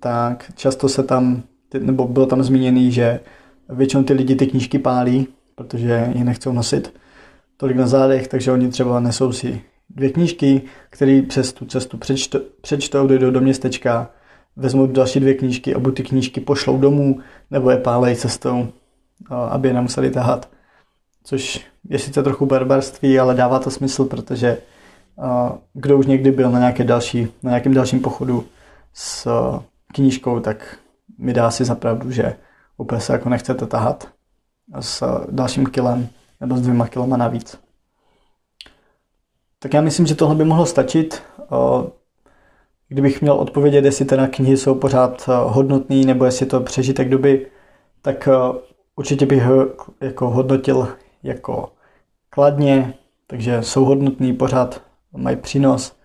tak 0.00 0.52
často 0.54 0.88
se 0.88 1.02
tam, 1.02 1.42
nebo 1.78 2.08
bylo 2.08 2.26
tam 2.26 2.42
zmíněný, 2.42 2.92
že 2.92 3.20
většinou 3.68 4.02
ty 4.02 4.12
lidi 4.12 4.36
ty 4.36 4.46
knížky 4.46 4.78
pálí, 4.78 5.28
protože 5.54 6.12
je 6.14 6.24
nechcou 6.24 6.52
nosit 6.52 6.94
tolik 7.56 7.76
na 7.76 7.86
zádech, 7.86 8.28
takže 8.28 8.52
oni 8.52 8.68
třeba 8.68 9.00
nesou 9.00 9.32
si 9.32 9.62
dvě 9.90 10.10
knížky, 10.10 10.62
které 10.90 11.22
přes 11.22 11.52
tu 11.52 11.66
cestu 11.66 11.96
přečtou, 11.96 12.38
přečtou 12.60 13.06
dojdou 13.06 13.30
do 13.30 13.40
městečka, 13.40 14.10
vezmou 14.56 14.86
další 14.86 15.20
dvě 15.20 15.34
knížky 15.34 15.74
a 15.74 15.78
buď 15.78 15.96
ty 15.96 16.02
knížky 16.02 16.40
pošlou 16.40 16.78
domů, 16.78 17.20
nebo 17.50 17.70
je 17.70 17.76
pálej 17.76 18.16
cestou, 18.16 18.68
aby 19.30 19.68
je 19.68 19.74
nemuseli 19.74 20.10
tahat. 20.10 20.50
Což 21.28 21.66
je 21.88 21.98
sice 21.98 22.22
trochu 22.22 22.46
barbarství, 22.46 23.18
ale 23.18 23.34
dává 23.34 23.58
to 23.58 23.70
smysl, 23.70 24.04
protože 24.04 24.58
kdo 25.74 25.98
už 25.98 26.06
někdy 26.06 26.30
byl 26.30 26.50
na, 26.50 26.58
nějaké 26.58 26.84
další, 26.84 27.28
na 27.42 27.50
nějakém 27.50 27.74
dalším 27.74 28.00
pochodu 28.00 28.44
s 28.94 29.28
knížkou, 29.94 30.40
tak 30.40 30.78
mi 31.18 31.32
dá 31.32 31.50
si 31.50 31.64
zapravdu, 31.64 32.10
že 32.10 32.36
úplně 32.76 33.00
se 33.00 33.12
jako 33.12 33.28
nechcete 33.28 33.66
tahat 33.66 34.08
s 34.80 35.26
dalším 35.30 35.66
kilem 35.66 36.08
nebo 36.40 36.56
s 36.56 36.60
dvěma 36.60 36.86
kilama 36.86 37.16
navíc. 37.16 37.58
Tak 39.58 39.74
já 39.74 39.80
myslím, 39.80 40.06
že 40.06 40.14
tohle 40.14 40.34
by 40.34 40.44
mohlo 40.44 40.66
stačit. 40.66 41.22
Kdybych 42.88 43.22
měl 43.22 43.34
odpovědět, 43.34 43.84
jestli 43.84 44.04
teda 44.04 44.26
knihy 44.26 44.56
jsou 44.56 44.74
pořád 44.74 45.28
hodnotný 45.44 46.04
nebo 46.04 46.24
jestli 46.24 46.46
to 46.46 46.60
přežitek 46.60 47.08
doby, 47.08 47.50
tak 48.02 48.28
určitě 48.96 49.26
bych 49.26 49.42
jako 50.00 50.30
hodnotil 50.30 50.88
jako 51.28 51.72
kladně, 52.30 52.94
takže 53.26 53.62
jsou 53.62 53.84
hodnotný, 53.84 54.32
pořád 54.32 54.82
mají 55.16 55.36
přínos 55.36 55.96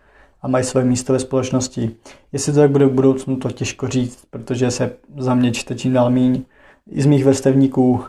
a 0.42 0.48
mají 0.48 0.64
své 0.64 0.84
místo 0.84 1.14
ve 1.14 1.20
společnosti. 1.20 1.96
Jestli 2.32 2.54
to 2.54 2.60
tak 2.60 2.72
bude 2.72 2.86
v 2.86 2.94
budoucnu, 2.94 3.36
to 3.36 3.52
těžko 3.52 3.88
říct, 3.88 4.26
protože 4.30 4.72
se 4.72 4.96
za 5.18 5.36
mě 5.36 5.52
čte 5.52 5.76
čím 5.76 5.94
dál 5.94 6.10
míň. 6.10 6.44
I 6.90 7.02
z 7.02 7.06
mých 7.06 7.26
vrstevníků, 7.26 8.04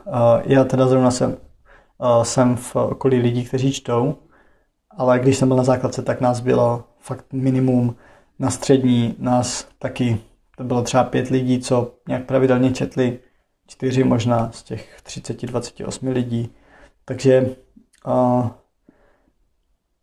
já 0.44 0.64
teda 0.64 0.86
zrovna 0.86 1.10
jsem, 1.10 1.36
jsem 2.22 2.56
v 2.56 2.76
okolí 2.76 3.18
lidí, 3.18 3.44
kteří 3.44 3.72
čtou, 3.72 4.14
ale 4.90 5.18
když 5.18 5.36
jsem 5.36 5.48
byl 5.48 5.56
na 5.56 5.64
základce, 5.64 6.02
tak 6.02 6.20
nás 6.20 6.40
bylo 6.40 6.84
fakt 7.00 7.32
minimum. 7.32 7.96
Na 8.38 8.50
střední 8.50 9.14
nás 9.18 9.68
taky, 9.78 10.18
to 10.56 10.64
bylo 10.64 10.82
třeba 10.82 11.04
pět 11.04 11.28
lidí, 11.28 11.60
co 11.60 11.94
nějak 12.08 12.24
pravidelně 12.24 12.70
četli, 12.70 13.18
čtyři 13.66 14.04
možná 14.04 14.50
z 14.52 14.62
těch 14.62 14.96
30-28 15.06 16.12
lidí. 16.12 16.50
Takže 17.04 17.56
uh, 18.06 18.48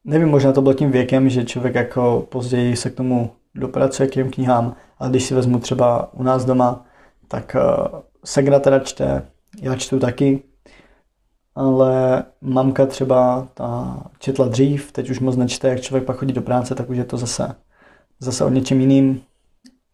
nevím, 0.04 0.28
možná 0.28 0.52
to 0.52 0.62
bylo 0.62 0.74
tím 0.74 0.92
věkem, 0.92 1.30
že 1.30 1.46
člověk 1.46 1.76
jako 1.76 2.28
později 2.30 2.76
se 2.76 2.90
k 2.90 2.96
tomu 2.96 3.32
dopracuje 3.56 4.10
k 4.10 4.14
těm 4.14 4.32
knihám, 4.32 4.76
ale 5.00 5.10
když 5.10 5.24
si 5.24 5.36
vezmu 5.36 5.60
třeba 5.60 6.14
u 6.14 6.24
nás 6.24 6.46
doma, 6.46 6.86
tak 7.28 7.56
Segra 8.26 8.60
teda 8.60 8.80
čte, 8.80 9.28
já 9.62 9.76
čtu 9.76 10.00
taky, 10.00 10.44
ale 11.56 12.24
mamka 12.42 12.86
třeba 12.86 13.48
ta 13.54 14.04
četla 14.20 14.48
dřív, 14.48 14.92
teď 14.92 15.10
už 15.10 15.20
moc 15.20 15.36
nečte, 15.36 15.70
jak 15.70 15.82
člověk 15.82 16.06
pak 16.06 16.18
chodí 16.18 16.34
do 16.34 16.42
práce, 16.42 16.76
tak 16.76 16.90
už 16.90 16.98
je 16.98 17.04
to 17.04 17.18
zase, 17.18 17.56
zase 18.20 18.46
o 18.46 18.50
něčem 18.50 18.82
jiným. 18.82 19.22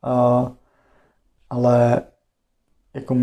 Uh, 0.06 0.50
ale 1.50 2.02
jako 2.94 3.16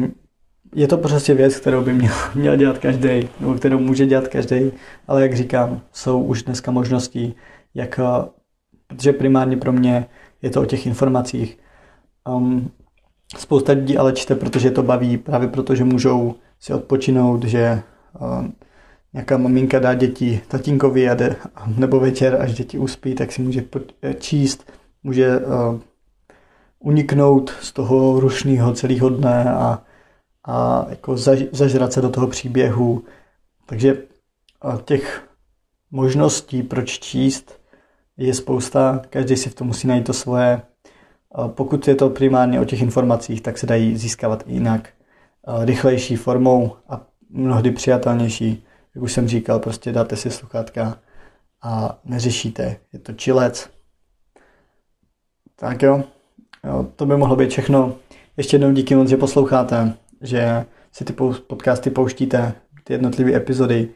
je 0.74 0.88
to 0.88 0.98
prostě 0.98 1.34
věc, 1.34 1.56
kterou 1.56 1.82
by 1.82 1.92
měl, 1.92 2.14
měl 2.34 2.56
dělat 2.56 2.78
každý, 2.78 3.28
nebo 3.40 3.54
kterou 3.54 3.78
může 3.78 4.06
dělat 4.06 4.28
každý, 4.28 4.72
ale 5.08 5.22
jak 5.22 5.36
říkám, 5.36 5.80
jsou 5.92 6.22
už 6.22 6.42
dneska 6.42 6.70
možnosti, 6.70 7.34
jak, 7.74 8.00
protože 8.86 9.12
primárně 9.12 9.56
pro 9.56 9.72
mě 9.72 10.06
je 10.42 10.50
to 10.50 10.62
o 10.62 10.64
těch 10.64 10.86
informacích. 10.86 11.58
Um, 12.28 12.70
spousta 13.36 13.72
lidí 13.72 13.98
ale 13.98 14.12
čte, 14.12 14.34
protože 14.34 14.70
to 14.70 14.82
baví, 14.82 15.16
právě 15.16 15.48
proto, 15.48 15.74
že 15.74 15.84
můžou 15.84 16.34
si 16.60 16.72
odpočinout, 16.72 17.44
že 17.44 17.82
nějaká 19.12 19.36
maminka 19.36 19.78
dá 19.78 19.94
děti 19.94 20.40
tatínkovi 20.48 21.10
a 21.10 21.14
jde, 21.14 21.36
nebo 21.76 22.00
večer, 22.00 22.36
až 22.40 22.54
děti 22.54 22.78
uspí, 22.78 23.14
tak 23.14 23.32
si 23.32 23.42
může 23.42 23.64
eh, 24.02 24.14
číst, 24.14 24.72
může 25.02 25.38
uh, 25.38 25.80
uniknout 26.78 27.50
z 27.60 27.72
toho 27.72 28.20
rušného 28.20 28.72
celého 28.72 29.08
dne 29.08 29.44
a, 29.52 29.82
a 30.44 30.86
jako 30.88 31.16
zaž, 31.16 31.38
zažrat 31.52 31.92
se 31.92 32.00
do 32.00 32.10
toho 32.10 32.26
příběhu. 32.26 33.04
Takže 33.66 34.02
těch 34.84 35.28
možností, 35.90 36.62
proč 36.62 36.98
číst, 36.98 37.60
je 38.16 38.34
spousta, 38.34 39.02
každý 39.10 39.36
si 39.36 39.50
v 39.50 39.54
tom 39.54 39.66
musí 39.66 39.86
najít 39.86 40.06
to 40.06 40.12
svoje. 40.12 40.62
Pokud 41.46 41.88
je 41.88 41.94
to 41.94 42.10
primárně 42.10 42.60
o 42.60 42.64
těch 42.64 42.82
informacích, 42.82 43.40
tak 43.40 43.58
se 43.58 43.66
dají 43.66 43.96
získávat 43.96 44.44
i 44.46 44.52
jinak, 44.52 44.88
rychlejší 45.64 46.16
formou 46.16 46.76
a 46.88 47.06
mnohdy 47.30 47.70
přijatelnější. 47.70 48.64
Jak 48.94 49.04
už 49.04 49.12
jsem 49.12 49.28
říkal, 49.28 49.58
prostě 49.58 49.92
dáte 49.92 50.16
si 50.16 50.30
sluchátka 50.30 50.98
a 51.62 51.98
neřešíte. 52.04 52.76
Je 52.92 52.98
to 52.98 53.12
čilec. 53.12 53.70
Tak 55.56 55.82
jo, 55.82 56.04
jo, 56.64 56.86
to 56.96 57.06
by 57.06 57.16
mohlo 57.16 57.36
být 57.36 57.50
všechno. 57.50 57.94
Ještě 58.36 58.54
jednou 58.54 58.72
díky 58.72 58.94
moc, 58.94 59.08
že 59.08 59.16
posloucháte, 59.16 59.94
že 60.24 60.64
si 60.92 61.04
ty 61.04 61.12
podcasty 61.46 61.90
pouštíte, 61.90 62.52
ty 62.84 62.92
jednotlivé 62.92 63.34
epizody. 63.34 63.88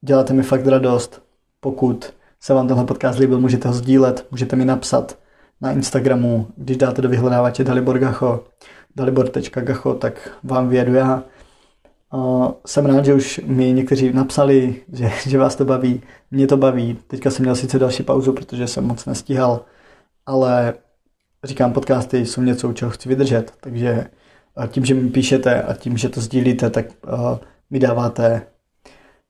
Děláte 0.00 0.32
mi 0.32 0.42
fakt 0.42 0.66
radost. 0.66 1.22
Pokud 1.60 2.14
se 2.40 2.54
vám 2.54 2.68
tenhle 2.68 2.86
podcast 2.86 3.18
líbil, 3.18 3.40
můžete 3.40 3.68
ho 3.68 3.74
sdílet, 3.74 4.26
můžete 4.30 4.56
mi 4.56 4.64
napsat 4.64 5.18
na 5.60 5.72
Instagramu, 5.72 6.46
když 6.56 6.76
dáte 6.76 7.02
do 7.02 7.08
vyhledávače 7.08 7.64
Dalibor 7.64 7.98
Gacho, 7.98 8.44
dalibor.gacho, 8.96 9.94
tak 9.94 10.38
vám 10.42 10.68
vědu 10.68 10.94
já. 10.94 11.22
Jsem 12.66 12.86
rád, 12.86 13.04
že 13.04 13.14
už 13.14 13.40
mi 13.44 13.72
někteří 13.72 14.12
napsali, 14.12 14.82
že, 14.92 15.10
že 15.26 15.38
vás 15.38 15.56
to 15.56 15.64
baví. 15.64 16.02
Mě 16.30 16.46
to 16.46 16.56
baví. 16.56 16.98
Teďka 17.06 17.30
jsem 17.30 17.42
měl 17.42 17.56
sice 17.56 17.78
další 17.78 18.02
pauzu, 18.02 18.32
protože 18.32 18.66
jsem 18.66 18.84
moc 18.84 19.06
nestíhal, 19.06 19.64
ale 20.26 20.74
říkám, 21.44 21.72
podcasty 21.72 22.26
jsou 22.26 22.42
něco, 22.42 22.68
u 22.68 22.72
čeho 22.72 22.90
chci 22.90 23.08
vydržet, 23.08 23.52
takže 23.60 24.06
tím, 24.66 24.84
že 24.84 24.94
mi 24.94 25.10
píšete 25.10 25.62
a 25.62 25.74
tím, 25.74 25.96
že 25.96 26.08
to 26.08 26.20
sdílíte, 26.20 26.70
tak 26.70 26.86
uh, 26.86 27.38
mi 27.70 27.78
dáváte 27.78 28.42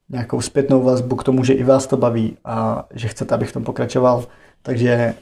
nějakou 0.09 0.41
zpětnou 0.41 0.83
vazbu 0.83 1.17
k 1.17 1.25
tomu, 1.25 1.45
že 1.45 1.53
i 1.53 1.65
vás 1.65 1.87
to 1.87 1.97
baví 1.97 2.37
a 2.45 2.87
že 2.95 3.09
chcete, 3.09 3.35
abych 3.35 3.49
v 3.49 3.53
tom 3.53 3.65
pokračoval. 3.65 4.27
Takže 4.63 5.15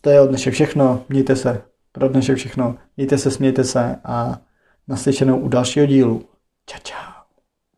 to 0.00 0.10
je 0.10 0.20
od 0.20 0.26
dnešek 0.26 0.54
všechno. 0.54 1.04
Mějte 1.08 1.36
se. 1.36 1.62
Pro 1.92 2.08
dnešek 2.08 2.36
všechno. 2.36 2.76
Mějte 2.96 3.18
se, 3.18 3.30
smějte 3.30 3.64
se 3.64 3.96
a 4.04 4.40
naslyšenou 4.88 5.38
u 5.38 5.48
dalšího 5.48 5.86
dílu. 5.86 6.24
Ciao, 6.66 6.80
ciao. 6.84 7.11